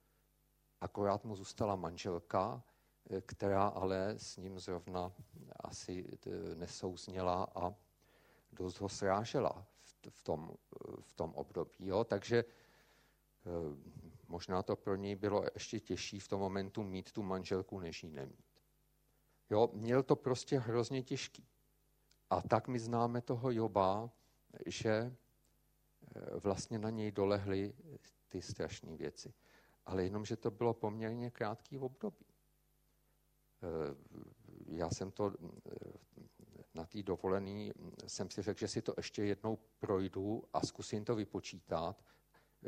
akorát 0.82 1.26
mu 1.26 1.36
zůstala 1.36 1.76
manželka, 1.76 2.64
eh, 3.10 3.22
která 3.22 3.68
ale 3.68 4.10
s 4.18 4.38
ním 4.38 4.60
zrovna 4.60 5.12
asi 5.60 6.06
nesouzněla 6.56 7.48
a 7.56 7.76
dost 8.52 8.80
ho 8.80 8.90
srážela 8.90 9.66
v 10.10 10.20
tom, 10.20 10.52
v 11.02 11.14
tom 11.14 11.34
období. 11.34 11.76
Jo? 11.80 12.04
Takže 12.04 12.46
možná 14.28 14.64
to 14.64 14.76
pro 14.76 14.96
něj 14.96 15.16
bylo 15.16 15.44
ještě 15.54 15.80
těžší 15.80 16.20
v 16.20 16.28
tom 16.28 16.40
momentu 16.40 16.84
mít 16.84 17.12
tu 17.12 17.24
manželku, 17.24 17.80
než 17.80 18.04
ji 18.04 18.10
nemít. 18.10 18.62
Jo? 19.50 19.70
Měl 19.74 20.04
to 20.04 20.16
prostě 20.16 20.60
hrozně 20.60 21.04
těžký. 21.04 21.48
A 22.30 22.42
tak 22.42 22.68
my 22.68 22.80
známe 22.80 23.22
toho 23.22 23.52
Joba, 23.52 24.12
že 24.66 25.16
vlastně 26.40 26.80
na 26.80 26.90
něj 26.90 27.12
dolehly 27.12 27.74
ty 28.30 28.42
strašné 28.42 28.98
věci. 28.98 29.34
Ale 29.86 30.04
jenom, 30.04 30.26
že 30.26 30.36
to 30.36 30.52
bylo 30.52 30.74
poměrně 30.74 31.32
krátký 31.32 31.80
období. 31.80 32.26
Eh, 33.64 33.96
já 34.66 34.90
jsem 34.90 35.12
to 35.12 35.34
eh, 35.34 35.50
na 36.74 36.86
té 36.86 37.04
dovolený, 37.04 37.72
jsem 38.08 38.30
si 38.30 38.42
řekl, 38.42 38.60
že 38.60 38.68
si 38.68 38.82
to 38.82 38.94
ještě 38.98 39.24
jednou 39.24 39.60
projdu 39.80 40.44
a 40.54 40.62
zkusím 40.62 41.06
to 41.06 41.16
vypočítat, 41.16 42.02
eh, 42.02 42.23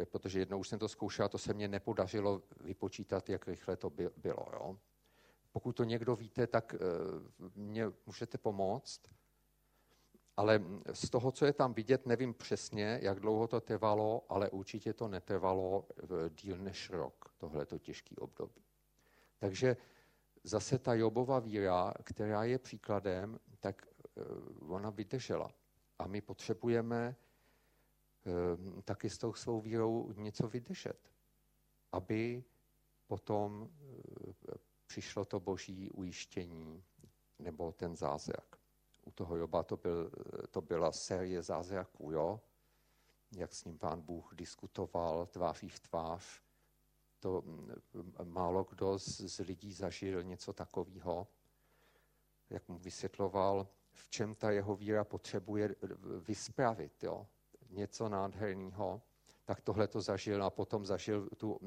protože 0.05 0.39
jednou 0.39 0.60
už 0.60 0.67
jsem 0.67 0.79
to 0.79 0.88
zkoušel 0.88 1.25
a 1.25 1.29
to 1.29 1.38
se 1.38 1.53
mně 1.53 1.67
nepodařilo 1.67 2.41
vypočítat, 2.62 3.29
jak 3.29 3.47
rychle 3.47 3.75
to 3.75 3.89
bylo. 4.17 4.45
Jo? 4.53 4.77
Pokud 5.51 5.75
to 5.75 5.84
někdo 5.84 6.15
víte, 6.15 6.47
tak 6.47 6.75
mě 7.55 7.86
můžete 8.05 8.38
pomoct. 8.38 9.01
Ale 10.38 10.62
z 10.93 11.10
toho, 11.10 11.31
co 11.31 11.45
je 11.45 11.53
tam 11.53 11.73
vidět, 11.73 12.05
nevím 12.05 12.34
přesně, 12.34 12.99
jak 13.01 13.19
dlouho 13.19 13.47
to 13.47 13.62
trvalo, 13.62 14.25
ale 14.29 14.49
určitě 14.49 14.93
to 14.93 15.08
netrvalo 15.08 15.88
díl 16.29 16.58
než 16.58 16.89
rok, 16.89 17.34
tohleto 17.38 17.77
těžký 17.79 18.17
období. 18.17 18.62
Takže 19.39 19.77
zase 20.43 20.79
ta 20.79 20.93
Jobova 20.93 21.39
víra, 21.39 21.93
která 22.03 22.43
je 22.43 22.60
příkladem, 22.60 23.39
tak 23.60 23.88
eh, 23.88 24.21
ona 24.67 24.89
vydržela. 24.89 25.51
A 25.99 26.08
my 26.08 26.21
potřebujeme 26.21 27.15
eh, 27.19 27.25
taky 28.84 29.10
s 29.10 29.18
tou 29.18 29.34
svou 29.34 29.62
vírou 29.62 30.12
něco 30.12 30.48
vydržet, 30.48 31.12
aby 31.92 32.44
potom 33.08 33.70
eh, 33.70 34.58
přišlo 34.88 35.26
to 35.26 35.40
boží 35.40 35.92
ujištění 35.92 36.84
nebo 37.40 37.72
ten 37.72 37.96
zázrak 37.96 38.56
u 39.06 39.12
toho 39.12 39.38
Joba 39.38 39.64
to, 39.64 39.78
byl, 39.78 40.12
to 40.52 40.62
byla 40.62 40.92
série 40.92 41.44
zázraků, 41.44 42.12
jo? 42.12 42.42
jak 43.36 43.54
s 43.54 43.66
ním 43.66 43.78
pán 43.78 44.02
Bůh 44.02 44.34
diskutoval 44.36 45.26
tváří 45.26 45.70
v 45.70 45.80
tvář. 45.80 46.42
to 47.20 47.44
málo 48.24 48.64
kdo 48.64 49.00
z, 49.00 49.22
z 49.22 49.40
lidí 49.40 49.74
zažil 49.74 50.24
něco 50.24 50.54
takového, 50.54 51.28
jak 52.50 52.68
mu 52.68 52.78
vysvětloval, 52.78 53.68
v 53.92 54.10
čem 54.10 54.36
ta 54.36 54.52
jeho 54.52 54.76
víra 54.76 55.04
potřebuje 55.04 55.76
vyspravit, 56.20 57.04
jo? 57.04 57.28
Něco 57.69 58.10
nádherného, 58.10 59.01
tak 59.45 59.62
tohle 59.62 59.88
to 59.88 60.01
zažil 60.01 60.43
a 60.43 60.49
potom 60.49 60.86
zažil 60.86 61.30
tu, 61.38 61.60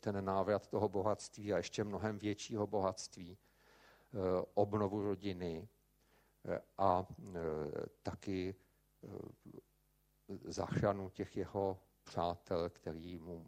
ten 0.00 0.24
návrat 0.24 0.68
toho 0.68 0.88
bohatství 0.88 1.52
a 1.52 1.56
ještě 1.56 1.84
mnohem 1.84 2.18
většího 2.18 2.66
bohatství, 2.66 3.38
eh, 3.38 4.16
obnovu 4.54 5.02
rodiny 5.02 5.68
eh, 6.44 6.60
a 6.78 7.06
eh, 7.08 7.40
taky 8.02 8.54
záchranu 10.44 11.10
těch 11.10 11.36
jeho 11.36 11.78
přátel, 12.04 12.70
který 12.70 13.18
mu 13.18 13.46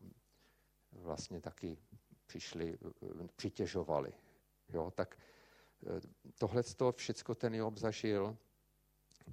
vlastně 0.92 1.40
taky 1.40 1.78
přišli, 2.26 2.78
přitěžovali. 3.36 4.12
Jo, 4.68 4.90
tak 4.90 5.18
tohle 6.38 6.62
to 6.62 6.92
všecko 6.92 7.34
ten 7.34 7.54
Job 7.54 7.78
zažil, 7.78 8.36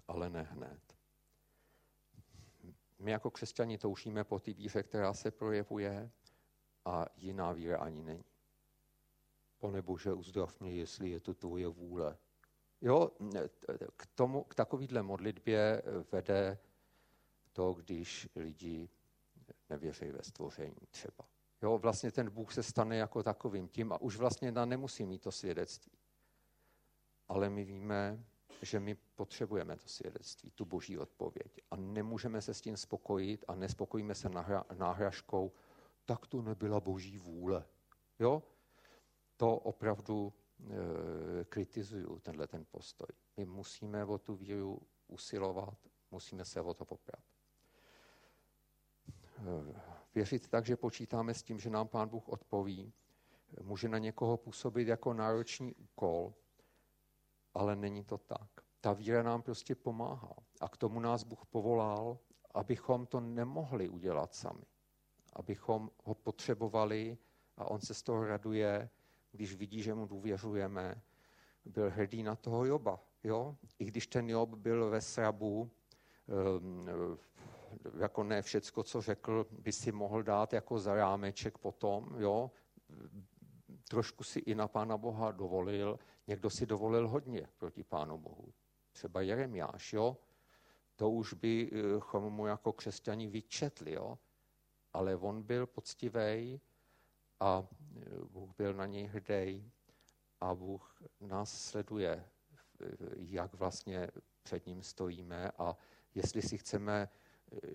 ale 0.07 0.29
ne 0.29 0.41
hned. 0.41 0.88
My 2.99 3.11
jako 3.11 3.31
křesťani 3.31 3.77
toužíme 3.77 4.23
po 4.23 4.39
té 4.39 4.53
víře, 4.53 4.83
která 4.83 5.13
se 5.13 5.31
projevuje 5.31 6.11
a 6.85 7.05
jiná 7.15 7.51
víra 7.51 7.77
ani 7.77 8.03
není. 8.03 8.25
Pane 9.59 9.81
Bože, 9.81 10.13
uzdrav 10.13 10.59
mě, 10.59 10.71
jestli 10.71 11.09
je 11.09 11.19
to 11.19 11.33
tvoje 11.33 11.67
vůle. 11.67 12.17
Jo, 12.81 13.11
k, 13.97 14.05
tomu, 14.05 14.43
k 14.43 14.55
takovýhle 14.55 15.03
modlitbě 15.03 15.81
vede 16.11 16.57
to, 17.53 17.73
když 17.73 18.29
lidi 18.35 18.89
nevěří 19.69 20.11
ve 20.11 20.23
stvoření 20.23 20.87
třeba. 20.91 21.25
Jo, 21.61 21.77
vlastně 21.77 22.11
ten 22.11 22.29
Bůh 22.29 22.53
se 22.53 22.63
stane 22.63 22.97
jako 22.97 23.23
takovým 23.23 23.67
tím 23.67 23.93
a 23.93 24.01
už 24.01 24.17
vlastně 24.17 24.51
nemusí 24.51 25.05
mít 25.05 25.21
to 25.21 25.31
svědectví. 25.31 25.97
Ale 27.27 27.49
my 27.49 27.63
víme, 27.63 28.25
že 28.61 28.79
my 28.79 28.95
potřebujeme 28.95 29.75
to 29.77 29.87
svědectví, 29.87 30.51
tu 30.51 30.65
boží 30.65 30.97
odpověď. 30.97 31.61
A 31.71 31.75
nemůžeme 31.75 32.41
se 32.41 32.53
s 32.53 32.61
tím 32.61 32.77
spokojit 32.77 33.45
a 33.47 33.55
nespokojíme 33.55 34.15
se 34.15 34.29
náhražkou, 34.77 35.51
tak 36.05 36.27
to 36.27 36.41
nebyla 36.41 36.79
boží 36.79 37.17
vůle. 37.17 37.65
Jo? 38.19 38.43
To 39.37 39.55
opravdu 39.55 40.33
e, 40.59 41.45
kritizuju, 41.45 42.19
tenhle 42.19 42.47
ten 42.47 42.65
postoj. 42.71 43.07
My 43.37 43.45
musíme 43.45 44.05
o 44.05 44.17
tu 44.17 44.35
víru 44.35 44.81
usilovat, 45.07 45.77
musíme 46.11 46.45
se 46.45 46.61
o 46.61 46.73
to 46.73 46.85
poprat. 46.85 47.23
E, 49.37 49.81
věřit 50.15 50.47
tak, 50.47 50.65
že 50.65 50.75
počítáme 50.75 51.33
s 51.33 51.43
tím, 51.43 51.59
že 51.59 51.69
nám 51.69 51.87
Pán 51.87 52.09
Bůh 52.09 52.29
odpoví, 52.29 52.93
může 53.61 53.89
na 53.89 53.97
někoho 53.97 54.37
působit 54.37 54.87
jako 54.87 55.13
náročný 55.13 55.73
úkol, 55.75 56.33
ale 57.53 57.75
není 57.75 58.03
to 58.03 58.17
tak. 58.17 58.49
Ta 58.81 58.93
víra 58.93 59.23
nám 59.23 59.41
prostě 59.41 59.75
pomáhá. 59.75 60.33
A 60.61 60.69
k 60.69 60.77
tomu 60.77 60.99
nás 60.99 61.23
Bůh 61.23 61.45
povolal, 61.45 62.17
abychom 62.53 63.05
to 63.05 63.19
nemohli 63.19 63.89
udělat 63.89 64.35
sami. 64.35 64.65
Abychom 65.33 65.91
ho 66.03 66.15
potřebovali 66.15 67.17
a 67.57 67.65
on 67.65 67.79
se 67.79 67.93
z 67.93 68.03
toho 68.03 68.25
raduje, 68.25 68.89
když 69.31 69.55
vidí, 69.55 69.81
že 69.81 69.93
mu 69.93 70.05
důvěřujeme. 70.05 71.01
Byl 71.65 71.89
hrdý 71.89 72.23
na 72.23 72.35
toho 72.35 72.65
Joba. 72.65 72.99
Jo? 73.23 73.55
I 73.79 73.85
když 73.85 74.07
ten 74.07 74.29
Job 74.29 74.49
byl 74.49 74.89
ve 74.89 75.01
srabu, 75.01 75.71
ehm, 76.27 76.87
jako 77.99 78.23
ne 78.23 78.41
všecko, 78.41 78.83
co 78.83 79.01
řekl, 79.01 79.47
by 79.51 79.71
si 79.71 79.91
mohl 79.91 80.23
dát 80.23 80.53
jako 80.53 80.79
zarámeček 80.79 81.57
potom, 81.57 82.15
jo? 82.17 82.51
trošku 83.89 84.23
si 84.23 84.39
i 84.39 84.55
na 84.55 84.67
Pána 84.67 84.97
Boha 84.97 85.31
dovolil, 85.31 85.99
někdo 86.29 86.49
si 86.49 86.65
dovolil 86.65 87.07
hodně 87.07 87.47
proti 87.57 87.83
Pánu 87.83 88.17
Bohu. 88.17 88.53
Třeba 88.91 89.21
Jeremiáš, 89.21 89.93
jo? 89.93 90.17
To 90.95 91.09
už 91.09 91.33
bychom 91.33 92.33
mu 92.33 92.47
jako 92.47 92.73
křesťani 92.73 93.27
vyčetli, 93.27 93.93
jo? 93.93 94.19
Ale 94.93 95.15
on 95.15 95.43
byl 95.43 95.67
poctivý 95.67 96.61
a 97.39 97.67
Bůh 98.29 98.49
byl 98.57 98.73
na 98.73 98.85
něj 98.85 99.05
hrdý 99.05 99.71
a 100.39 100.55
Bůh 100.55 101.01
nás 101.19 101.61
sleduje, 101.61 102.25
jak 103.15 103.53
vlastně 103.53 104.07
před 104.43 104.65
ním 104.65 104.83
stojíme 104.83 105.51
a 105.57 105.77
jestli 106.15 106.41
si 106.41 106.57
chceme 106.57 107.09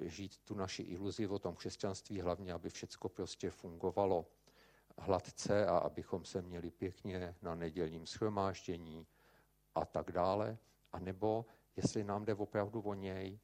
žít 0.02 0.38
tu 0.38 0.54
naši 0.54 0.82
iluzi 0.82 1.26
o 1.26 1.38
tom 1.38 1.54
křesťanství, 1.54 2.20
hlavně, 2.20 2.52
aby 2.52 2.70
všechno 2.70 3.08
prostě 3.08 3.50
fungovalo 3.50 4.26
hladce 4.98 5.66
a 5.66 5.78
abychom 5.78 6.24
se 6.24 6.42
měli 6.42 6.70
pěkně 6.70 7.34
na 7.42 7.54
nedělním 7.54 8.06
schromáždění 8.06 9.06
a 9.74 9.84
tak 9.84 10.12
dále, 10.12 10.58
a 10.92 10.98
nebo 10.98 11.46
jestli 11.76 12.04
nám 12.04 12.24
jde 12.24 12.34
opravdu 12.34 12.80
o 12.80 12.94
něj, 12.94 13.38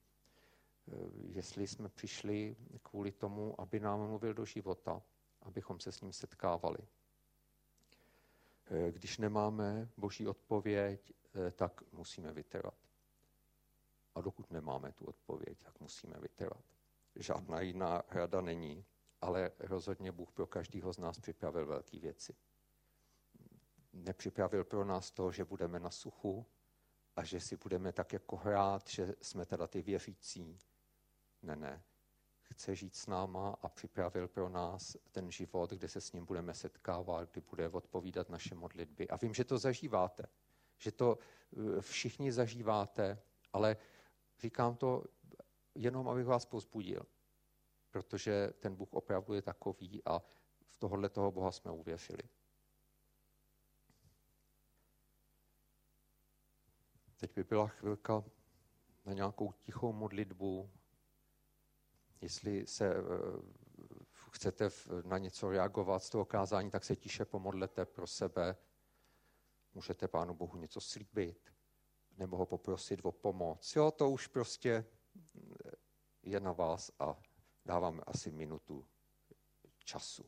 eh, 0.89 0.95
jestli 1.13 1.67
jsme 1.67 1.89
přišli 1.89 2.57
kvůli 2.83 3.13
tomu, 3.13 3.61
aby 3.61 3.81
nám 3.81 4.01
mluvil 4.09 4.35
do 4.35 4.45
života, 4.45 5.03
abychom 5.43 5.81
se 5.81 5.93
s 5.93 6.01
ním 6.01 6.13
setkávali. 6.13 6.79
Eh, 8.71 8.93
když 8.93 9.19
nemáme 9.19 9.89
boží 9.97 10.27
odpověď, 10.27 11.13
eh, 11.35 11.51
tak 11.51 11.93
musíme 11.93 12.33
vytrvat. 12.33 12.75
A 14.15 14.21
dokud 14.21 14.51
nemáme 14.51 14.93
tu 14.93 15.05
odpověď, 15.05 15.59
tak 15.63 15.81
musíme 15.81 16.15
vytrvat. 16.21 16.65
Žádná 17.17 17.61
jiná 17.61 18.03
rada 18.09 18.41
není, 18.41 18.85
ale 19.21 19.51
rozhodně 19.59 20.13
Bůh 20.13 20.33
pro 20.33 20.47
každého 20.47 20.93
z 20.93 20.99
nás 20.99 21.19
připravil 21.19 21.67
velké 21.67 21.99
věci. 21.99 22.35
Nepřipravil 23.93 24.65
pro 24.65 24.85
nás 24.85 25.11
to, 25.11 25.33
že 25.33 25.45
budeme 25.45 25.81
na 25.81 25.91
suchu 25.91 26.47
a 27.17 27.25
že 27.25 27.41
si 27.41 27.57
budeme 27.57 27.93
tak 27.93 28.13
jako 28.13 28.37
hrát, 28.37 28.89
že 28.89 29.15
jsme 29.23 29.47
teda 29.47 29.67
ty 29.67 29.83
věřící. 29.83 30.59
Ne, 31.43 31.57
ne. 31.57 31.83
Chce 32.43 32.75
žít 32.75 32.95
s 32.95 33.07
náma 33.07 33.57
a 33.63 33.69
připravil 33.69 34.29
pro 34.29 34.49
nás 34.49 34.97
ten 35.13 35.31
život, 35.31 35.71
kde 35.71 35.89
se 35.89 36.01
s 36.01 36.13
ním 36.13 36.27
budeme 36.27 36.55
setkávat, 36.55 37.31
kdy 37.31 37.41
bude 37.41 37.69
odpovídat 37.69 38.29
naše 38.29 38.55
modlitby. 38.55 39.09
A 39.09 39.17
vím, 39.17 39.35
že 39.35 39.45
to 39.45 39.59
zažíváte, 39.59 40.27
že 40.79 40.93
to 40.93 41.19
eh, 41.19 41.81
všichni 41.81 42.33
zažíváte, 42.33 43.23
ale 43.53 43.77
říkám 44.39 44.77
to 44.77 45.05
jenom, 45.75 46.09
abych 46.09 46.27
vás 46.27 46.45
pozbudil 46.45 47.07
protože 47.91 48.49
ten 48.61 48.77
Bůh 48.77 48.93
opravdu 48.93 49.35
je 49.35 49.43
takový 49.43 50.03
a 50.05 50.19
v 50.67 50.77
tohohle 50.79 51.09
toho 51.09 51.33
Boha 51.33 51.53
jsme 51.53 51.71
uvěřili. 51.71 52.23
Teď 57.17 57.35
by 57.35 57.45
byla 57.45 57.67
chvilka 57.67 58.25
na 59.05 59.13
nějakou 59.13 59.53
tichou 59.53 59.93
modlitbu. 59.93 60.71
Jestli 62.21 62.67
se 62.67 63.03
uh, 63.03 63.07
chcete 64.31 64.71
na 65.05 65.19
něco 65.19 65.51
reagovat 65.51 65.99
z 65.99 66.11
toho 66.11 66.25
kázání, 66.25 66.71
tak 66.71 66.85
se 66.85 66.97
tiše 66.97 67.25
pomodlete 67.25 67.85
pro 67.85 68.07
sebe. 68.07 68.57
Můžete 69.75 70.09
Pánu 70.09 70.35
Bohu 70.35 70.57
něco 70.57 70.81
slíbit 70.81 71.53
nebo 72.17 72.37
ho 72.37 72.47
poprosit 72.47 73.01
o 73.03 73.13
pomoc. 73.13 73.77
Jo, 73.77 73.91
to 73.91 74.11
už 74.11 74.27
prostě 74.27 74.85
je 76.23 76.41
na 76.41 76.53
vás 76.53 76.91
a 76.99 77.23
Dávám 77.67 78.01
asi 78.07 78.31
minutu 78.31 78.87
času. 79.85 80.25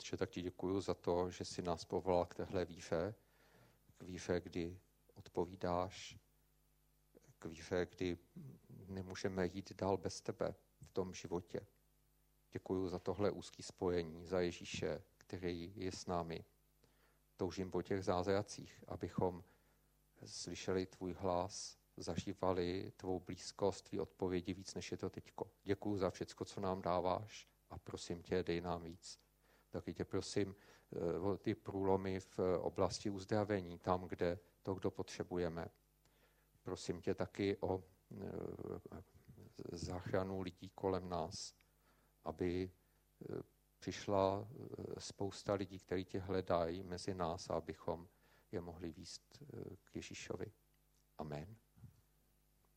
Otče, 0.00 0.16
tak 0.16 0.30
ti 0.30 0.42
děkuji 0.42 0.80
za 0.80 0.94
to, 0.94 1.30
že 1.30 1.44
jsi 1.44 1.62
nás 1.62 1.84
povolal 1.84 2.26
k 2.26 2.34
téhle 2.34 2.64
víře, 2.64 3.14
k 3.96 4.02
víře, 4.02 4.40
kdy 4.40 4.80
odpovídáš, 5.14 6.18
k 7.38 7.44
víře, 7.44 7.86
kdy 7.90 8.18
nemůžeme 8.86 9.46
jít 9.46 9.72
dál 9.72 9.96
bez 9.96 10.20
tebe 10.20 10.54
v 10.82 10.90
tom 10.92 11.14
životě. 11.14 11.60
Děkuji 12.52 12.88
za 12.88 12.98
tohle 12.98 13.30
úzké 13.30 13.62
spojení, 13.62 14.26
za 14.26 14.40
Ježíše, 14.40 15.02
který 15.18 15.72
je 15.76 15.92
s 15.92 16.06
námi. 16.06 16.44
Toužím 17.36 17.70
po 17.70 17.82
těch 17.82 18.04
zázracích, 18.04 18.84
abychom 18.88 19.44
slyšeli 20.24 20.86
tvůj 20.86 21.12
hlas, 21.12 21.78
zažívali 21.96 22.92
tvou 22.96 23.20
blízkost, 23.20 23.88
tvý 23.88 24.00
odpovědi 24.00 24.54
víc, 24.54 24.74
než 24.74 24.90
je 24.90 24.96
to 24.96 25.10
teďko. 25.10 25.50
Děkuji 25.64 25.98
za 25.98 26.10
všecko, 26.10 26.44
co 26.44 26.60
nám 26.60 26.82
dáváš 26.82 27.48
a 27.70 27.78
prosím 27.78 28.22
tě, 28.22 28.42
dej 28.42 28.60
nám 28.60 28.82
víc. 28.82 29.29
Taky 29.70 29.94
tě 29.94 30.04
prosím 30.04 30.54
eh, 30.92 31.18
o 31.18 31.36
ty 31.36 31.54
průlomy 31.54 32.20
v 32.20 32.38
oblasti 32.60 33.10
uzdravení, 33.10 33.78
tam, 33.78 34.04
kde 34.04 34.38
to, 34.62 34.74
kdo 34.74 34.90
potřebujeme. 34.90 35.66
Prosím 36.62 37.00
tě 37.00 37.14
taky 37.14 37.56
o 37.60 37.84
eh, 38.12 39.02
záchranu 39.72 40.40
lidí 40.40 40.70
kolem 40.74 41.08
nás, 41.08 41.54
aby 42.24 42.70
eh, 42.70 43.42
přišla 43.78 44.48
spousta 44.98 45.54
lidí, 45.54 45.78
kteří 45.78 46.04
tě 46.04 46.18
hledají 46.18 46.82
mezi 46.82 47.14
nás 47.14 47.50
abychom 47.50 48.08
je 48.52 48.60
mohli 48.60 48.90
výst 48.92 49.42
k 49.84 49.96
Ježíšovi. 49.96 50.52
Amen. 51.18 51.56